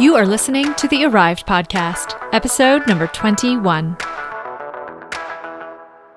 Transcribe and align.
You 0.00 0.14
are 0.14 0.26
listening 0.26 0.74
to 0.74 0.86
the 0.86 1.06
Arrived 1.06 1.44
Podcast, 1.44 2.16
episode 2.32 2.86
number 2.86 3.08
21. 3.08 3.96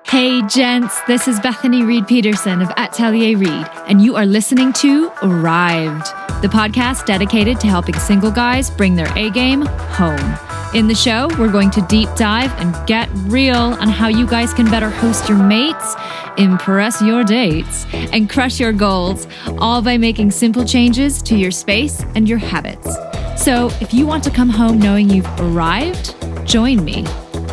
Hey, 0.06 0.40
gents, 0.46 1.00
this 1.08 1.26
is 1.26 1.40
Bethany 1.40 1.82
Reed 1.82 2.06
Peterson 2.06 2.62
of 2.62 2.70
Atelier 2.76 3.36
Reed, 3.36 3.66
and 3.88 4.00
you 4.00 4.14
are 4.14 4.24
listening 4.24 4.72
to 4.74 5.10
Arrived, 5.24 6.06
the 6.42 6.48
podcast 6.48 7.06
dedicated 7.06 7.58
to 7.58 7.66
helping 7.66 7.96
single 7.96 8.30
guys 8.30 8.70
bring 8.70 8.94
their 8.94 9.12
A 9.18 9.30
game 9.30 9.62
home. 9.62 10.38
In 10.76 10.86
the 10.86 10.94
show, 10.94 11.26
we're 11.36 11.50
going 11.50 11.72
to 11.72 11.82
deep 11.82 12.08
dive 12.14 12.52
and 12.60 12.86
get 12.86 13.10
real 13.24 13.56
on 13.56 13.88
how 13.88 14.06
you 14.06 14.28
guys 14.28 14.54
can 14.54 14.66
better 14.66 14.90
host 14.90 15.28
your 15.28 15.38
mates, 15.38 15.96
impress 16.38 17.02
your 17.02 17.24
dates, 17.24 17.84
and 17.92 18.30
crush 18.30 18.60
your 18.60 18.72
goals, 18.72 19.26
all 19.58 19.82
by 19.82 19.98
making 19.98 20.30
simple 20.30 20.64
changes 20.64 21.20
to 21.22 21.36
your 21.36 21.50
space 21.50 22.04
and 22.14 22.28
your 22.28 22.38
habits. 22.38 22.96
So, 23.42 23.66
if 23.80 23.92
you 23.92 24.06
want 24.06 24.22
to 24.22 24.30
come 24.30 24.48
home 24.48 24.78
knowing 24.78 25.10
you've 25.10 25.26
arrived, 25.40 26.14
join 26.46 26.84
me. 26.84 27.04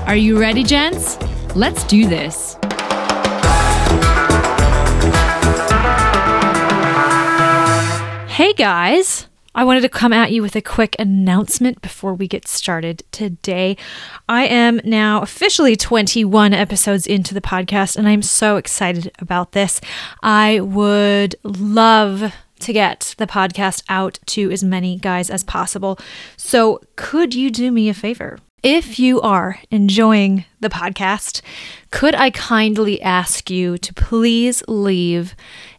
Are 0.06 0.16
you 0.16 0.40
ready, 0.40 0.64
gents? 0.64 1.18
Let's 1.56 1.84
do 1.86 2.08
this. 2.08 2.60
Hey 8.32 8.54
guys! 8.54 9.26
I 9.56 9.64
wanted 9.64 9.82
to 9.82 9.90
come 9.90 10.14
at 10.14 10.32
you 10.32 10.44
with 10.44 10.56
a 10.56 10.62
quick 10.62 10.96
announcement 11.00 11.82
before 11.82 12.14
we 12.14 12.28
get 12.28 12.48
started 12.48 13.02
today. 13.12 13.76
I 14.30 14.46
am 14.46 14.80
now 14.84 15.24
officially 15.24 15.76
21 15.76 16.54
episodes 16.54 17.08
into 17.08 17.34
the 17.34 17.42
podcast, 17.42 17.98
and 17.98 18.08
I'm 18.08 18.22
so 18.22 18.58
excited 18.58 19.12
about 19.18 19.54
this. 19.54 19.82
I 20.22 20.60
would 20.60 21.36
love 21.44 22.32
to 22.60 22.74
get 22.74 23.16
the 23.18 23.28
podcast 23.28 23.84
out 23.90 24.20
to 24.28 24.52
as 24.52 24.64
many 24.64 24.98
guys 24.98 25.30
as 25.30 25.44
possible. 25.44 26.00
So, 26.38 26.82
could 26.96 27.34
you 27.34 27.50
do 27.50 27.72
me 27.72 27.90
a 27.90 27.94
favor? 27.94 28.40
If 28.62 29.00
you 29.00 29.22
are 29.22 29.60
enjoying 29.72 30.44
the 30.60 30.68
podcast, 30.68 31.42
could 31.92 32.14
I 32.14 32.30
kindly 32.30 33.02
ask 33.02 33.50
you 33.50 33.78
to 33.78 33.94
please 33.94 34.62
leave 34.68 35.34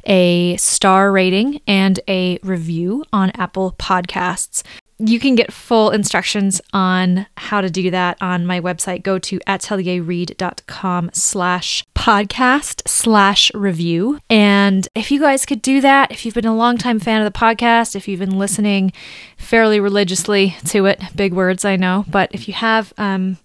a 0.05 0.56
star 0.56 1.12
rating 1.12 1.61
and 1.67 2.00
a 2.09 2.39
review 2.42 3.05
on 3.12 3.31
Apple 3.31 3.75
Podcasts? 3.78 4.62
You 5.03 5.19
can 5.19 5.34
get 5.34 5.53
full 5.53 5.91
instructions 5.91 6.61
on 6.75 7.27
how 7.39 7.62
to 7.62 7.70
do 7.70 7.91
that 7.91 8.19
on 8.20 8.47
my 8.47 8.61
website. 8.61 9.03
Go 9.03 9.19
to 9.19 9.39
atelierreed.com 9.41 11.11
slash 11.15 11.84
podcast 11.95 12.87
slash 12.87 13.51
review. 13.55 14.21
And 14.28 14.87
if 14.95 15.11
you 15.11 15.19
guys 15.19 15.47
could 15.47 15.62
do 15.62 15.81
that, 15.81 16.12
if 16.12 16.27
you've 16.27 16.34
been 16.34 16.45
a 16.45 16.55
longtime 16.55 17.01
fan 17.01 17.23
of 17.23 17.33
the 17.33 17.39
podcast, 17.39 17.97
if 17.97 18.09
you've 18.09 18.21
been 18.21 18.39
listening 18.39 18.93
fairly 19.39 19.81
religiously 19.81 20.56
to 20.67 20.84
it, 20.84 21.03
big 21.17 21.33
words, 21.33 21.65
I 21.65 21.77
know, 21.77 22.05
but 22.09 22.31
if 22.33 22.47
you 22.47 22.55
have, 22.55 22.93
um, 22.98 23.39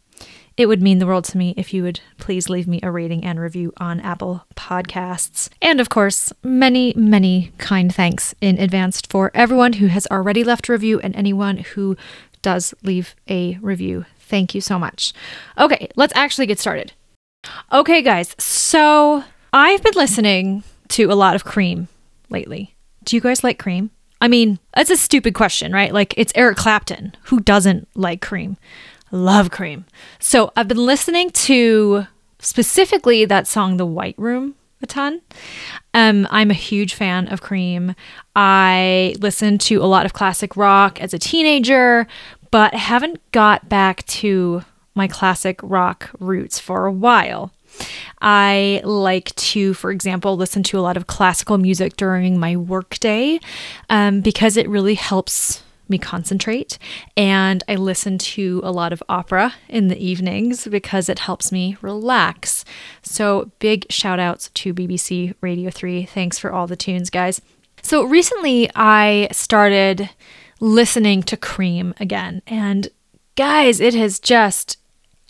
it 0.58 0.67
would 0.67 0.81
mean 0.81 1.00
the 1.00 1.08
world 1.08 1.25
to 1.25 1.38
me 1.38 1.53
if 1.58 1.73
you 1.73 1.84
would 1.84 2.00
please 2.17 2.50
leave 2.50 2.67
me 2.67 2.80
a 2.81 2.92
rating 2.92 3.23
and 3.23 3.39
review 3.39 3.73
on 3.78 4.00
Apple 4.00 4.45
Podcasts. 4.56 5.50
And 5.61 5.81
of 5.81 5.89
course, 5.89 6.31
many, 6.44 6.94
many 6.95 7.52
kind 7.58 7.94
thanks 7.94 8.34
in 8.42 8.58
advance 8.58 9.02
for 9.02 9.31
everyone 9.33 9.73
who 9.73 9.88
has 9.88 10.08
already 10.08 10.44
left 10.44 10.70
a 10.70 10.72
review 10.72 11.00
and 11.02 11.16
anyone 11.16 11.58
who 11.58 11.98
does 12.42 12.73
leave 12.83 13.16
a 13.30 13.58
review. 13.61 14.06
Thank 14.20 14.56
you 14.56 14.61
so 14.61 14.80
much. 14.80 15.14
Okay, 15.58 15.89
let's 15.95 16.16
actually 16.16 16.48
get 16.48 16.59
started. 16.59 16.94
Okay, 17.72 18.02
guys, 18.02 18.36
so 18.39 19.23
I've 19.52 19.83
been 19.83 19.94
listening 19.95 20.64
to 20.89 21.11
a 21.11 21.16
lot 21.16 21.36
of 21.36 21.44
Cream 21.44 21.88
lately. 22.30 22.76
Do 23.03 23.16
you 23.16 23.22
guys 23.22 23.44
like 23.44 23.59
Cream? 23.59 23.92
I 24.22 24.28
mean, 24.28 24.59
that's 24.73 24.89
a 24.89 24.98
stupid 24.98 25.33
question, 25.33 25.72
right? 25.73 25.94
Like, 25.94 26.14
it's 26.17 26.31
Eric 26.36 26.58
Clapton. 26.58 27.16
Who 27.26 27.39
doesn't 27.42 27.88
like 27.95 28.22
Cream? 28.22 28.58
Love 29.11 29.52
Cream. 29.52 29.86
So 30.20 30.52
I've 30.56 30.67
been 30.67 30.86
listening 30.86 31.30
to 31.31 32.08
specifically 32.39 33.25
that 33.25 33.48
song, 33.48 33.78
The 33.78 33.86
White 33.86 34.16
Room, 34.17 34.55
a 34.82 34.88
ton. 34.88 35.21
Um, 35.93 36.27
I'm 36.30 36.52
a 36.52 36.55
huge 36.55 36.93
fan 36.93 37.27
of 37.30 37.42
Cream. 37.42 37.95
I 38.36 39.16
listened 39.20 39.61
to 39.61 39.82
a 39.82 39.86
lot 39.86 40.05
of 40.05 40.14
classic 40.14 40.55
rock 40.55 41.02
as 41.02 41.14
a 41.14 41.20
teenager, 41.20 42.08
but 42.52 42.73
haven't 42.73 43.20
got 43.32 43.67
back 43.70 44.05
to 44.08 44.64
my 44.93 45.08
classic 45.08 45.60
rock 45.61 46.10
roots 46.20 46.60
for 46.60 46.86
a 46.86 46.92
while. 46.92 47.52
I 48.22 48.82
like 48.86 49.36
to, 49.36 49.73
for 49.73 49.92
example, 49.92 50.37
listen 50.37 50.64
to 50.64 50.80
a 50.80 50.82
lot 50.82 50.95
of 50.95 51.08
classical 51.08 51.58
music 51.58 51.98
during 51.98 52.39
my 52.39 52.55
workday 52.55 53.39
um, 53.89 54.22
because 54.22 54.55
it 54.55 54.70
really 54.70 54.95
helps 54.95 55.61
me 55.90 55.98
concentrate. 55.98 56.78
And 57.16 57.64
I 57.68 57.76
listen 57.76 58.18
to 58.18 58.62
a 58.64 58.72
lot 58.72 58.94
of 58.94 59.04
opera 59.08 59.54
in 59.70 59.88
the 59.88 59.98
evenings 59.98 60.68
because 60.68 61.10
it 61.10 61.20
helps 61.20 61.52
me 61.52 61.78
relax. 61.82 62.66
So, 63.02 63.52
big 63.60 63.86
shout 63.90 64.20
outs 64.20 64.50
to 64.50 64.73
BBC 64.73 65.36
Radio 65.42 65.70
3. 65.70 66.06
Thanks 66.06 66.40
for 66.40 66.52
all 66.52 66.68
the 66.68 66.76
tunes, 66.76 67.10
guys. 67.10 67.42
So, 67.82 68.04
recently 68.04 68.70
I 68.76 69.28
started 69.32 70.10
listening 70.60 71.23
to 71.23 71.38
Cream 71.38 71.94
again. 72.00 72.42
And 72.48 72.90
guys, 73.36 73.80
it 73.80 73.94
has 73.94 74.20
just 74.20 74.78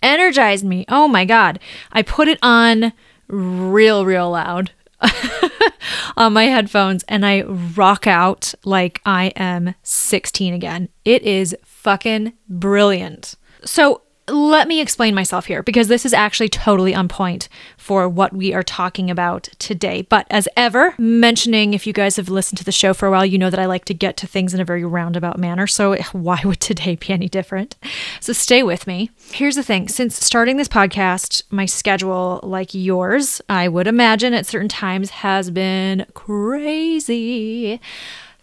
energized 0.02 0.64
me. 0.64 0.84
Oh 0.88 1.08
my 1.08 1.24
God. 1.24 1.58
I 1.92 2.02
put 2.02 2.28
it 2.28 2.38
on 2.42 2.92
real, 3.28 4.04
real 4.04 4.30
loud 4.30 4.70
on 6.16 6.32
my 6.32 6.44
headphones 6.44 7.04
and 7.08 7.24
I 7.24 7.42
rock 7.42 8.06
out 8.06 8.54
like 8.64 9.00
I 9.04 9.26
am 9.36 9.74
16 9.82 10.54
again. 10.54 10.88
It 11.04 11.22
is 11.22 11.56
fucking 11.64 12.32
brilliant. 12.48 13.34
So, 13.64 14.02
let 14.28 14.66
me 14.66 14.80
explain 14.80 15.14
myself 15.14 15.46
here 15.46 15.62
because 15.62 15.88
this 15.88 16.04
is 16.04 16.12
actually 16.12 16.48
totally 16.48 16.94
on 16.94 17.08
point 17.08 17.48
for 17.76 18.08
what 18.08 18.32
we 18.32 18.52
are 18.52 18.62
talking 18.62 19.10
about 19.10 19.44
today. 19.58 20.02
But 20.02 20.26
as 20.30 20.48
ever, 20.56 20.94
mentioning 20.98 21.74
if 21.74 21.86
you 21.86 21.92
guys 21.92 22.16
have 22.16 22.28
listened 22.28 22.58
to 22.58 22.64
the 22.64 22.72
show 22.72 22.92
for 22.92 23.06
a 23.06 23.10
while, 23.10 23.24
you 23.24 23.38
know 23.38 23.50
that 23.50 23.60
I 23.60 23.66
like 23.66 23.84
to 23.86 23.94
get 23.94 24.16
to 24.18 24.26
things 24.26 24.52
in 24.52 24.60
a 24.60 24.64
very 24.64 24.84
roundabout 24.84 25.38
manner. 25.38 25.66
So 25.66 25.96
why 26.12 26.40
would 26.44 26.60
today 26.60 26.96
be 26.96 27.10
any 27.10 27.28
different? 27.28 27.76
So 28.20 28.32
stay 28.32 28.62
with 28.62 28.86
me. 28.86 29.10
Here's 29.32 29.56
the 29.56 29.62
thing 29.62 29.88
since 29.88 30.24
starting 30.24 30.56
this 30.56 30.68
podcast, 30.68 31.42
my 31.50 31.66
schedule, 31.66 32.40
like 32.42 32.74
yours, 32.74 33.40
I 33.48 33.68
would 33.68 33.86
imagine 33.86 34.34
at 34.34 34.46
certain 34.46 34.68
times 34.68 35.10
has 35.10 35.50
been 35.50 36.06
crazy. 36.14 37.80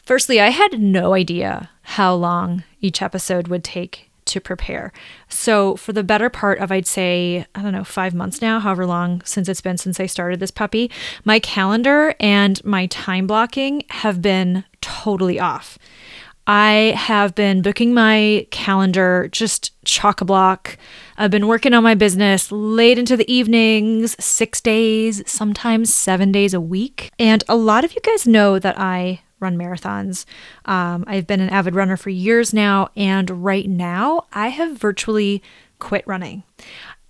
Firstly, 0.03 0.39
I 0.39 0.49
had 0.49 0.81
no 0.81 1.13
idea 1.13 1.69
how 1.83 2.13
long 2.13 2.63
each 2.81 3.01
episode 3.01 3.47
would 3.47 3.63
take 3.63 4.09
to 4.25 4.39
prepare. 4.39 4.91
So, 5.29 5.75
for 5.75 5.93
the 5.93 6.03
better 6.03 6.29
part 6.29 6.59
of, 6.59 6.71
I'd 6.71 6.87
say, 6.87 7.45
I 7.55 7.61
don't 7.61 7.71
know, 7.71 7.83
five 7.83 8.13
months 8.13 8.41
now, 8.41 8.59
however 8.59 8.85
long 8.85 9.21
since 9.25 9.49
it's 9.49 9.61
been 9.61 9.77
since 9.77 9.99
I 9.99 10.05
started 10.05 10.39
this 10.39 10.51
puppy, 10.51 10.91
my 11.25 11.39
calendar 11.39 12.15
and 12.19 12.63
my 12.63 12.87
time 12.87 13.27
blocking 13.27 13.83
have 13.89 14.21
been 14.21 14.63
totally 14.81 15.39
off. 15.39 15.77
I 16.45 16.93
have 16.97 17.35
been 17.35 17.61
booking 17.61 17.93
my 17.93 18.47
calendar 18.51 19.29
just 19.31 19.71
chock 19.85 20.19
a 20.19 20.25
block. 20.25 20.77
I've 21.17 21.31
been 21.31 21.47
working 21.47 21.73
on 21.73 21.83
my 21.83 21.95
business 21.95 22.51
late 22.51 22.97
into 22.97 23.15
the 23.15 23.31
evenings, 23.31 24.21
six 24.23 24.59
days, 24.59 25.23
sometimes 25.25 25.93
seven 25.93 26.31
days 26.31 26.53
a 26.53 26.59
week. 26.59 27.11
And 27.17 27.43
a 27.47 27.55
lot 27.55 27.85
of 27.85 27.93
you 27.95 28.01
guys 28.01 28.27
know 28.27 28.59
that 28.59 28.77
I 28.77 29.21
run 29.43 29.57
marathons. 29.57 30.25
Um, 30.65 31.03
I've 31.05 31.27
been 31.27 31.41
an 31.41 31.49
avid 31.49 31.75
runner 31.75 31.97
for 31.97 32.09
years 32.09 32.53
now, 32.53 32.89
and 32.95 33.43
right 33.43 33.69
now 33.69 34.25
I 34.33 34.47
have 34.47 34.77
virtually 34.77 35.43
quit 35.77 36.07
running. 36.07 36.41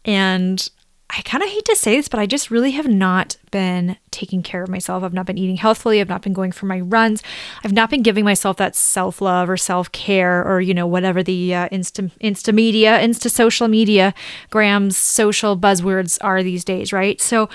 And 0.03 0.69
I 1.15 1.21
kind 1.21 1.43
of 1.43 1.49
hate 1.49 1.65
to 1.65 1.75
say 1.75 1.97
this, 1.97 2.07
but 2.07 2.19
I 2.19 2.25
just 2.25 2.49
really 2.49 2.71
have 2.71 2.87
not 2.87 3.37
been 3.51 3.97
taking 4.09 4.41
care 4.41 4.63
of 4.63 4.69
myself. 4.69 5.03
I've 5.03 5.13
not 5.13 5.27
been 5.27 5.37
eating 5.37 5.57
healthfully. 5.57 6.01
I've 6.01 6.09
not 6.09 6.23
been 6.23 6.33
going 6.33 6.51
for 6.51 6.65
my 6.65 6.79
runs. 6.79 7.21
I've 7.63 7.71
not 7.71 7.91
been 7.91 8.01
giving 8.01 8.25
myself 8.25 8.57
that 8.57 8.75
self 8.75 9.21
love 9.21 9.47
or 9.47 9.55
self 9.55 9.91
care 9.91 10.43
or, 10.43 10.59
you 10.59 10.73
know, 10.73 10.87
whatever 10.87 11.21
the 11.21 11.53
uh, 11.53 11.69
insta, 11.69 12.11
insta 12.19 12.51
media, 12.51 12.97
insta 12.99 13.29
social 13.29 13.67
media, 13.67 14.15
grams, 14.49 14.97
social 14.97 15.55
buzzwords 15.55 16.17
are 16.21 16.41
these 16.41 16.65
days, 16.65 16.91
right? 16.91 17.21
So 17.21 17.47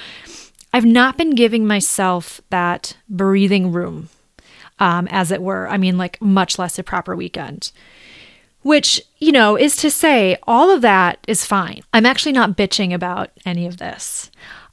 I've 0.73 0.87
not 0.87 1.17
been 1.17 1.35
giving 1.35 1.67
myself 1.67 2.41
that 2.51 2.97
breathing 3.09 3.73
room 3.73 4.09
um, 4.79 5.09
as 5.09 5.31
it 5.31 5.43
were. 5.43 5.69
I 5.69 5.77
mean, 5.77 5.99
like 5.99 6.21
much 6.21 6.59
less 6.59 6.79
a 6.79 6.83
proper 6.83 7.17
weekend. 7.17 7.73
Which, 8.63 9.01
you 9.19 9.33
know, 9.33 9.57
is 9.57 9.77
to 9.77 9.91
say 9.91 10.37
all 10.43 10.71
of 10.71 10.83
that 10.83 11.19
is 11.29 11.47
fine. 11.47 11.83
I'm 11.95 12.05
actually 12.05 12.33
not 12.33 12.57
bitching 12.57 12.93
about 12.93 13.31
any 13.47 13.67
of 13.67 13.79
this. 13.79 14.31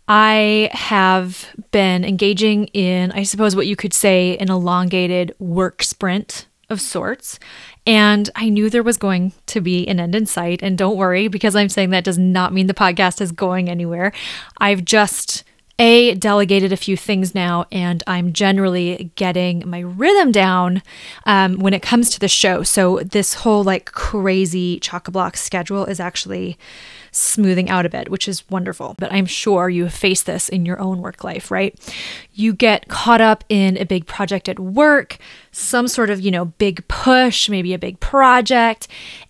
I 0.07 0.69
have 0.74 1.54
been 1.72 2.04
engaging 2.04 2.66
in, 2.68 3.12
I 3.12 3.24
suppose, 3.24 3.56
what 3.56 3.68
you 3.68 3.75
could 3.75 3.94
say, 3.94 4.38
an 4.38 4.50
elongated 4.50 5.36
work 5.40 5.81
sprint 5.81 6.48
of 6.69 6.81
sorts. 6.81 7.40
And 7.88 8.30
I 8.36 8.50
knew 8.50 8.69
there 8.69 8.84
was 8.84 8.98
going 8.98 9.34
to 9.48 9.62
be 9.62 9.88
an 9.88 10.00
end 10.00 10.16
in 10.16 10.25
sight. 10.25 10.62
And 10.63 10.78
don't 10.78 10.98
worry, 10.98 11.28
because 11.28 11.56
I'm 11.56 11.69
saying 11.69 11.92
that 11.92 12.04
does 12.04 12.18
not 12.18 12.54
mean 12.54 12.68
the 12.68 12.74
podcast 12.74 13.22
is 13.22 13.31
going 13.31 13.69
anywhere. 13.69 14.12
I've 14.57 14.84
just 14.84 15.44
A, 15.77 16.16
delegated 16.16 16.72
a 16.72 16.77
few 16.77 16.95
things 16.95 17.36
now, 17.36 17.66
and 17.69 18.01
I'm 18.07 18.31
generally 18.31 19.12
getting 19.16 19.68
my 19.69 19.80
rhythm 19.80 20.31
down 20.31 20.81
um, 21.25 21.57
when 21.60 21.74
it 21.74 21.81
comes 21.81 22.10
to 22.12 22.19
the 22.19 22.30
show. 22.30 22.63
So, 22.63 23.00
this 23.00 23.33
whole 23.33 23.62
like 23.62 23.92
crazy 23.92 24.80
chock 24.80 25.10
a 25.10 25.12
block 25.12 25.36
schedule 25.36 25.83
is 25.83 26.00
actually 26.00 26.57
smoothing 27.15 27.69
out 27.69 27.85
a 27.85 27.89
bit, 27.89 28.09
which 28.09 28.27
is 28.27 28.47
wonderful. 28.50 28.95
But 28.97 29.12
I'm 29.12 29.25
sure 29.25 29.69
you 29.69 29.83
have 29.83 29.94
faced 29.94 30.25
this 30.25 30.50
in 30.50 30.65
your 30.65 30.79
own 30.79 31.01
work 31.01 31.23
life, 31.23 31.50
right? 31.50 31.73
You 32.33 32.53
get 32.53 32.88
caught 32.88 33.21
up 33.21 33.44
in 33.50 33.77
a 33.77 33.85
big 33.85 34.06
project 34.06 34.50
at 34.50 34.59
work, 34.59 35.17
some 35.51 35.88
sort 35.88 36.09
of, 36.09 36.19
you 36.19 36.31
know, 36.31 36.45
big 36.45 36.88
push, 36.88 37.50
maybe 37.50 37.73
a 37.73 37.79
big 37.79 38.00
project, 38.00 38.88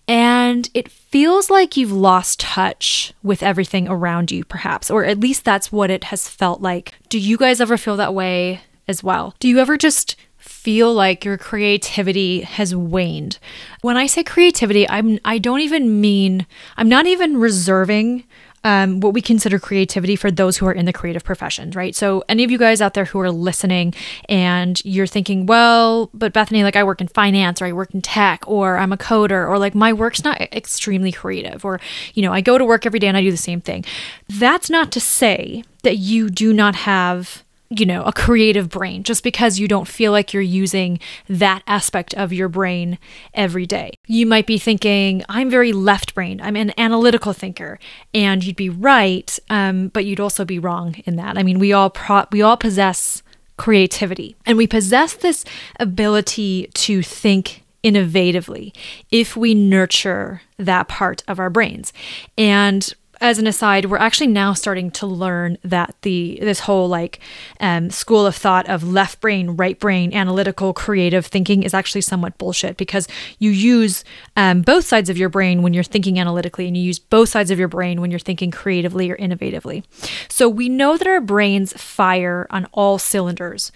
and 0.08 0.68
it 0.74 0.90
feels 0.90 1.50
like 1.50 1.76
you've 1.76 1.92
lost 1.92 2.40
touch 2.40 3.12
with 3.22 3.42
everything 3.42 3.88
around 3.88 4.30
you, 4.30 4.44
perhaps, 4.44 4.90
or 4.90 5.04
at 5.04 5.20
least 5.20 5.44
that's 5.44 5.70
what 5.70 5.90
it 5.90 6.04
has 6.04 6.28
felt 6.28 6.60
like. 6.60 6.92
Do 7.08 7.18
you 7.18 7.36
guys 7.36 7.60
ever 7.60 7.76
feel 7.76 7.96
that 7.96 8.14
way 8.14 8.62
as 8.88 9.02
well? 9.02 9.34
Do 9.38 9.48
you 9.48 9.58
ever 9.58 9.76
just 9.76 10.16
feel 10.46 10.92
like 10.92 11.24
your 11.24 11.36
creativity 11.36 12.42
has 12.42 12.74
waned. 12.74 13.38
When 13.82 13.96
I 13.96 14.06
say 14.06 14.22
creativity, 14.22 14.88
I'm 14.88 15.18
I 15.24 15.38
don't 15.38 15.60
even 15.60 16.00
mean 16.00 16.46
I'm 16.76 16.88
not 16.88 17.06
even 17.06 17.36
reserving 17.36 18.24
um, 18.66 18.98
what 18.98 19.14
we 19.14 19.22
consider 19.22 19.60
creativity 19.60 20.16
for 20.16 20.28
those 20.28 20.56
who 20.56 20.66
are 20.66 20.72
in 20.72 20.86
the 20.86 20.92
creative 20.92 21.22
professions, 21.22 21.76
right? 21.76 21.94
So, 21.94 22.24
any 22.28 22.42
of 22.42 22.50
you 22.50 22.58
guys 22.58 22.80
out 22.80 22.94
there 22.94 23.04
who 23.04 23.20
are 23.20 23.30
listening 23.30 23.94
and 24.28 24.84
you're 24.84 25.06
thinking, 25.06 25.46
well, 25.46 26.10
but 26.12 26.32
Bethany, 26.32 26.64
like 26.64 26.74
I 26.74 26.82
work 26.82 27.00
in 27.00 27.06
finance 27.06 27.62
or 27.62 27.66
I 27.66 27.72
work 27.72 27.94
in 27.94 28.02
tech 28.02 28.42
or 28.48 28.76
I'm 28.76 28.92
a 28.92 28.96
coder 28.96 29.48
or 29.48 29.56
like 29.60 29.76
my 29.76 29.92
work's 29.92 30.24
not 30.24 30.40
extremely 30.40 31.12
creative 31.12 31.64
or, 31.64 31.80
you 32.14 32.22
know, 32.22 32.32
I 32.32 32.40
go 32.40 32.58
to 32.58 32.64
work 32.64 32.86
every 32.86 32.98
day 32.98 33.06
and 33.06 33.16
I 33.16 33.22
do 33.22 33.30
the 33.30 33.36
same 33.36 33.60
thing. 33.60 33.84
That's 34.28 34.68
not 34.68 34.90
to 34.92 35.00
say 35.00 35.62
that 35.84 35.98
you 35.98 36.28
do 36.28 36.52
not 36.52 36.74
have 36.74 37.44
you 37.68 37.86
know, 37.86 38.02
a 38.04 38.12
creative 38.12 38.68
brain 38.68 39.02
just 39.02 39.22
because 39.22 39.58
you 39.58 39.66
don't 39.66 39.88
feel 39.88 40.12
like 40.12 40.32
you're 40.32 40.42
using 40.42 41.00
that 41.28 41.62
aspect 41.66 42.14
of 42.14 42.32
your 42.32 42.48
brain 42.48 42.98
every 43.34 43.66
day. 43.66 43.92
You 44.06 44.26
might 44.26 44.46
be 44.46 44.58
thinking, 44.58 45.24
I'm 45.28 45.50
very 45.50 45.72
left 45.72 46.14
brained, 46.14 46.40
I'm 46.42 46.56
an 46.56 46.72
analytical 46.78 47.32
thinker, 47.32 47.78
and 48.14 48.44
you'd 48.44 48.56
be 48.56 48.68
right, 48.68 49.38
um, 49.50 49.88
but 49.88 50.04
you'd 50.04 50.20
also 50.20 50.44
be 50.44 50.58
wrong 50.58 50.94
in 51.04 51.16
that. 51.16 51.36
I 51.36 51.42
mean, 51.42 51.58
we 51.58 51.72
all 51.72 51.90
pro- 51.90 52.26
we 52.30 52.42
all 52.42 52.56
possess 52.56 53.22
creativity, 53.56 54.36
and 54.44 54.56
we 54.56 54.66
possess 54.66 55.14
this 55.14 55.44
ability 55.80 56.70
to 56.74 57.02
think 57.02 57.62
innovatively 57.82 58.74
if 59.10 59.36
we 59.36 59.54
nurture 59.54 60.42
that 60.58 60.88
part 60.88 61.22
of 61.28 61.38
our 61.38 61.50
brains. 61.50 61.92
And 62.36 62.92
as 63.20 63.38
an 63.38 63.46
aside, 63.46 63.86
we're 63.86 63.96
actually 63.96 64.26
now 64.26 64.52
starting 64.52 64.90
to 64.92 65.06
learn 65.06 65.58
that 65.62 65.94
the 66.02 66.38
this 66.40 66.60
whole 66.60 66.88
like 66.88 67.20
um, 67.60 67.90
school 67.90 68.26
of 68.26 68.34
thought 68.34 68.68
of 68.68 68.82
left 68.84 69.20
brain, 69.20 69.50
right 69.50 69.78
brain, 69.78 70.12
analytical, 70.12 70.72
creative 70.72 71.26
thinking 71.26 71.62
is 71.62 71.74
actually 71.74 72.02
somewhat 72.02 72.36
bullshit 72.38 72.76
because 72.76 73.08
you 73.38 73.50
use 73.50 74.04
um, 74.36 74.62
both 74.62 74.84
sides 74.84 75.08
of 75.08 75.16
your 75.16 75.28
brain 75.28 75.62
when 75.62 75.72
you're 75.74 75.84
thinking 75.84 76.18
analytically, 76.18 76.66
and 76.66 76.76
you 76.76 76.82
use 76.82 76.98
both 76.98 77.28
sides 77.28 77.50
of 77.50 77.58
your 77.58 77.68
brain 77.68 78.00
when 78.00 78.10
you're 78.10 78.20
thinking 78.20 78.50
creatively 78.50 79.10
or 79.10 79.16
innovatively. 79.16 79.84
So 80.28 80.48
we 80.48 80.68
know 80.68 80.96
that 80.96 81.06
our 81.06 81.20
brains 81.20 81.72
fire 81.72 82.46
on 82.50 82.66
all 82.72 82.98
cylinders, 82.98 83.72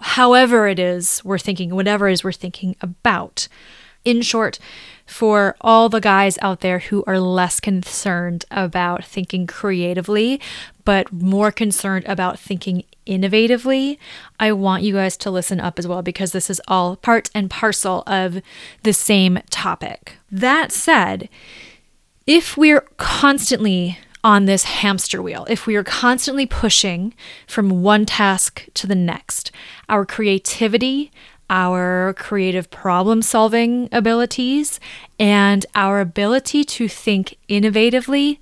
however 0.00 0.68
it 0.68 0.78
is 0.78 1.22
we're 1.24 1.38
thinking, 1.38 1.74
whatever 1.74 2.08
it 2.08 2.12
is 2.12 2.24
we're 2.24 2.32
thinking 2.32 2.76
about. 2.80 3.48
In 4.04 4.20
short, 4.20 4.58
for 5.06 5.56
all 5.60 5.88
the 5.88 6.00
guys 6.00 6.38
out 6.40 6.60
there 6.60 6.78
who 6.78 7.04
are 7.06 7.20
less 7.20 7.60
concerned 7.60 8.44
about 8.50 9.04
thinking 9.04 9.46
creatively, 9.46 10.40
but 10.84 11.12
more 11.12 11.50
concerned 11.50 12.04
about 12.06 12.38
thinking 12.38 12.84
innovatively, 13.06 13.98
I 14.40 14.52
want 14.52 14.82
you 14.82 14.94
guys 14.94 15.16
to 15.18 15.30
listen 15.30 15.60
up 15.60 15.78
as 15.78 15.86
well 15.86 16.02
because 16.02 16.32
this 16.32 16.48
is 16.48 16.60
all 16.68 16.96
part 16.96 17.30
and 17.34 17.50
parcel 17.50 18.02
of 18.06 18.40
the 18.82 18.92
same 18.92 19.40
topic. 19.50 20.16
That 20.30 20.72
said, 20.72 21.28
if 22.26 22.56
we're 22.56 22.86
constantly 22.96 23.98
on 24.22 24.46
this 24.46 24.64
hamster 24.64 25.20
wheel, 25.20 25.46
if 25.50 25.66
we 25.66 25.76
are 25.76 25.84
constantly 25.84 26.46
pushing 26.46 27.12
from 27.46 27.82
one 27.82 28.06
task 28.06 28.66
to 28.72 28.86
the 28.86 28.94
next, 28.94 29.52
our 29.90 30.06
creativity, 30.06 31.12
our 31.50 32.14
creative 32.16 32.70
problem 32.70 33.22
solving 33.22 33.88
abilities 33.92 34.80
and 35.18 35.66
our 35.74 36.00
ability 36.00 36.64
to 36.64 36.88
think 36.88 37.36
innovatively 37.48 38.38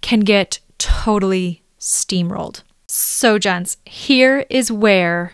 can 0.00 0.20
get 0.20 0.60
totally 0.78 1.62
steamrolled. 1.78 2.62
So, 2.86 3.38
gents, 3.38 3.76
here 3.84 4.46
is 4.48 4.72
where 4.72 5.32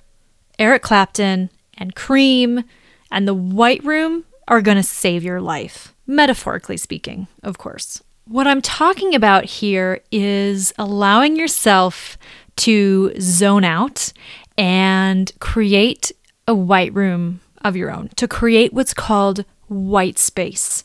Eric 0.58 0.82
Clapton 0.82 1.50
and 1.76 1.94
Cream 1.94 2.64
and 3.10 3.28
the 3.28 3.34
White 3.34 3.84
Room 3.84 4.24
are 4.48 4.60
going 4.60 4.76
to 4.76 4.82
save 4.82 5.22
your 5.22 5.40
life, 5.40 5.94
metaphorically 6.06 6.76
speaking, 6.76 7.28
of 7.42 7.58
course. 7.58 8.02
What 8.26 8.46
I'm 8.46 8.62
talking 8.62 9.14
about 9.14 9.44
here 9.44 10.00
is 10.10 10.72
allowing 10.78 11.36
yourself 11.36 12.16
to 12.56 13.12
zone 13.20 13.64
out 13.64 14.12
and 14.56 15.30
create 15.40 16.12
a 16.46 16.54
white 16.54 16.92
room 16.94 17.40
of 17.62 17.76
your 17.76 17.90
own, 17.90 18.08
to 18.16 18.28
create 18.28 18.72
what's 18.72 18.94
called 18.94 19.44
white 19.68 20.18
space 20.18 20.84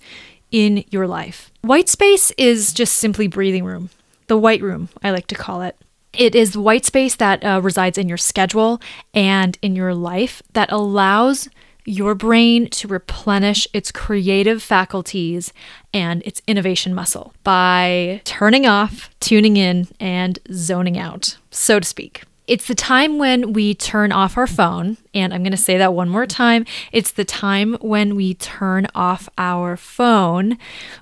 in 0.51 0.83
your 0.89 1.07
life. 1.07 1.51
White 1.61 1.89
space 1.89 2.31
is 2.37 2.73
just 2.73 2.95
simply 2.95 3.27
breathing 3.27 3.65
room, 3.65 3.89
the 4.27 4.37
white 4.37 4.61
room, 4.61 4.89
I 5.03 5.11
like 5.11 5.27
to 5.27 5.35
call 5.35 5.61
it. 5.61 5.75
It 6.13 6.33
is 6.35 6.57
white 6.57 6.85
space 6.85 7.15
that 7.17 7.43
uh, 7.43 7.61
resides 7.61 7.97
in 7.97 8.09
your 8.09 8.17
schedule 8.17 8.81
and 9.13 9.57
in 9.61 9.75
your 9.75 9.93
life 9.93 10.41
that 10.53 10.71
allows 10.71 11.49
your 11.85 12.13
brain 12.13 12.69
to 12.69 12.87
replenish 12.87 13.67
its 13.73 13.91
creative 13.91 14.61
faculties 14.61 15.53
and 15.93 16.21
its 16.23 16.41
innovation 16.47 16.93
muscle 16.93 17.33
by 17.43 18.21
turning 18.25 18.65
off, 18.65 19.09
tuning 19.19 19.57
in, 19.57 19.87
and 19.99 20.39
zoning 20.51 20.97
out, 20.97 21.37
so 21.51 21.79
to 21.79 21.85
speak. 21.85 22.23
It's 22.49 22.65
the 22.65 22.73
time 22.73 23.19
when 23.19 23.53
we 23.53 23.75
turn 23.75 24.11
off 24.11 24.35
our 24.35 24.47
phone. 24.47 24.97
And 25.13 25.35
I'm 25.35 25.43
going 25.43 25.51
to 25.51 25.57
say 25.57 25.77
that 25.77 25.93
one 25.93 26.09
more 26.09 26.25
time. 26.25 26.65
It's 26.91 27.11
the 27.11 27.23
time 27.23 27.75
when 27.79 28.15
we 28.15 28.33
turn 28.33 28.87
off 28.95 29.29
our 29.37 29.77
phone. 29.77 30.57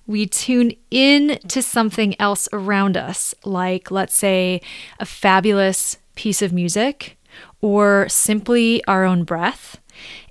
We 0.05 0.25
tune 0.25 0.73
in 0.91 1.39
to 1.47 1.61
something 1.61 2.19
else 2.19 2.49
around 2.51 2.97
us, 2.97 3.33
like, 3.45 3.89
let's 3.91 4.13
say, 4.13 4.59
a 4.99 5.05
fabulous 5.05 5.95
piece 6.15 6.41
of 6.41 6.51
music 6.51 7.17
or 7.61 8.09
simply 8.09 8.83
our 8.83 9.05
own 9.05 9.23
breath. 9.23 9.79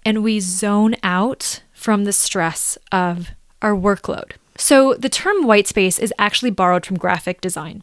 And 0.05 0.23
we 0.23 0.39
zone 0.39 0.97
out 1.03 1.63
from 1.73 2.05
the 2.05 2.13
stress 2.13 2.77
of 2.93 3.31
our 3.63 3.75
workload. 3.75 4.33
So, 4.57 4.95
the 4.95 5.09
term 5.09 5.47
white 5.47 5.67
space 5.67 5.99
is 5.99 6.13
actually 6.19 6.51
borrowed 6.51 6.87
from 6.87 6.97
graphic 6.97 7.41
design. 7.41 7.83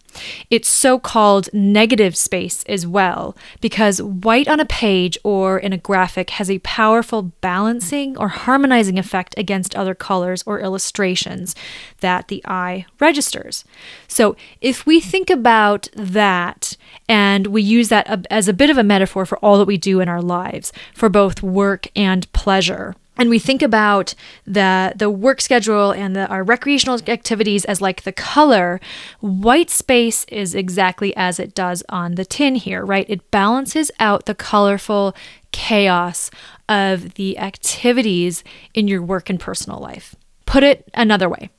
It's 0.49 0.67
so 0.67 0.99
called 0.99 1.49
negative 1.53 2.15
space 2.15 2.63
as 2.63 2.87
well, 2.87 3.35
because 3.61 4.01
white 4.01 4.47
on 4.47 4.59
a 4.59 4.65
page 4.65 5.17
or 5.23 5.57
in 5.57 5.73
a 5.73 5.77
graphic 5.77 6.31
has 6.31 6.49
a 6.49 6.59
powerful 6.59 7.21
balancing 7.21 8.17
or 8.17 8.29
harmonizing 8.29 8.97
effect 8.97 9.35
against 9.37 9.75
other 9.75 9.95
colors 9.95 10.43
or 10.45 10.59
illustrations 10.59 11.55
that 11.99 12.27
the 12.27 12.43
eye 12.45 12.85
registers. 12.99 13.63
So, 14.07 14.35
if 14.61 14.85
we 14.85 14.99
think 14.99 15.29
about 15.29 15.89
that 15.93 16.75
and 17.07 17.47
we 17.47 17.61
use 17.61 17.89
that 17.89 18.25
as 18.29 18.47
a 18.47 18.53
bit 18.53 18.69
of 18.69 18.77
a 18.77 18.83
metaphor 18.83 19.25
for 19.25 19.37
all 19.39 19.57
that 19.57 19.65
we 19.65 19.77
do 19.77 19.99
in 19.99 20.09
our 20.09 20.21
lives, 20.21 20.71
for 20.93 21.09
both 21.09 21.43
work 21.43 21.87
and 21.95 22.31
pleasure, 22.33 22.95
and 23.17 23.29
we 23.29 23.39
think 23.39 23.61
about 23.61 24.15
the 24.45 24.93
the 24.95 25.09
work 25.09 25.41
schedule 25.41 25.91
and 25.91 26.15
the, 26.15 26.27
our 26.27 26.43
recreational 26.43 26.99
activities 27.07 27.65
as 27.65 27.81
like 27.81 28.03
the 28.03 28.11
color. 28.11 28.79
White 29.19 29.69
space 29.69 30.25
is 30.25 30.55
exactly 30.55 31.15
as 31.15 31.39
it 31.39 31.53
does 31.53 31.83
on 31.89 32.15
the 32.15 32.25
tin 32.25 32.55
here 32.55 32.85
right? 32.85 33.05
It 33.09 33.29
balances 33.31 33.91
out 33.99 34.25
the 34.25 34.35
colorful 34.35 35.15
chaos 35.51 36.31
of 36.67 37.13
the 37.15 37.37
activities 37.37 38.43
in 38.73 38.87
your 38.87 39.01
work 39.01 39.29
and 39.29 39.39
personal 39.39 39.79
life. 39.79 40.15
Put 40.45 40.63
it 40.63 40.89
another 40.93 41.29
way 41.29 41.49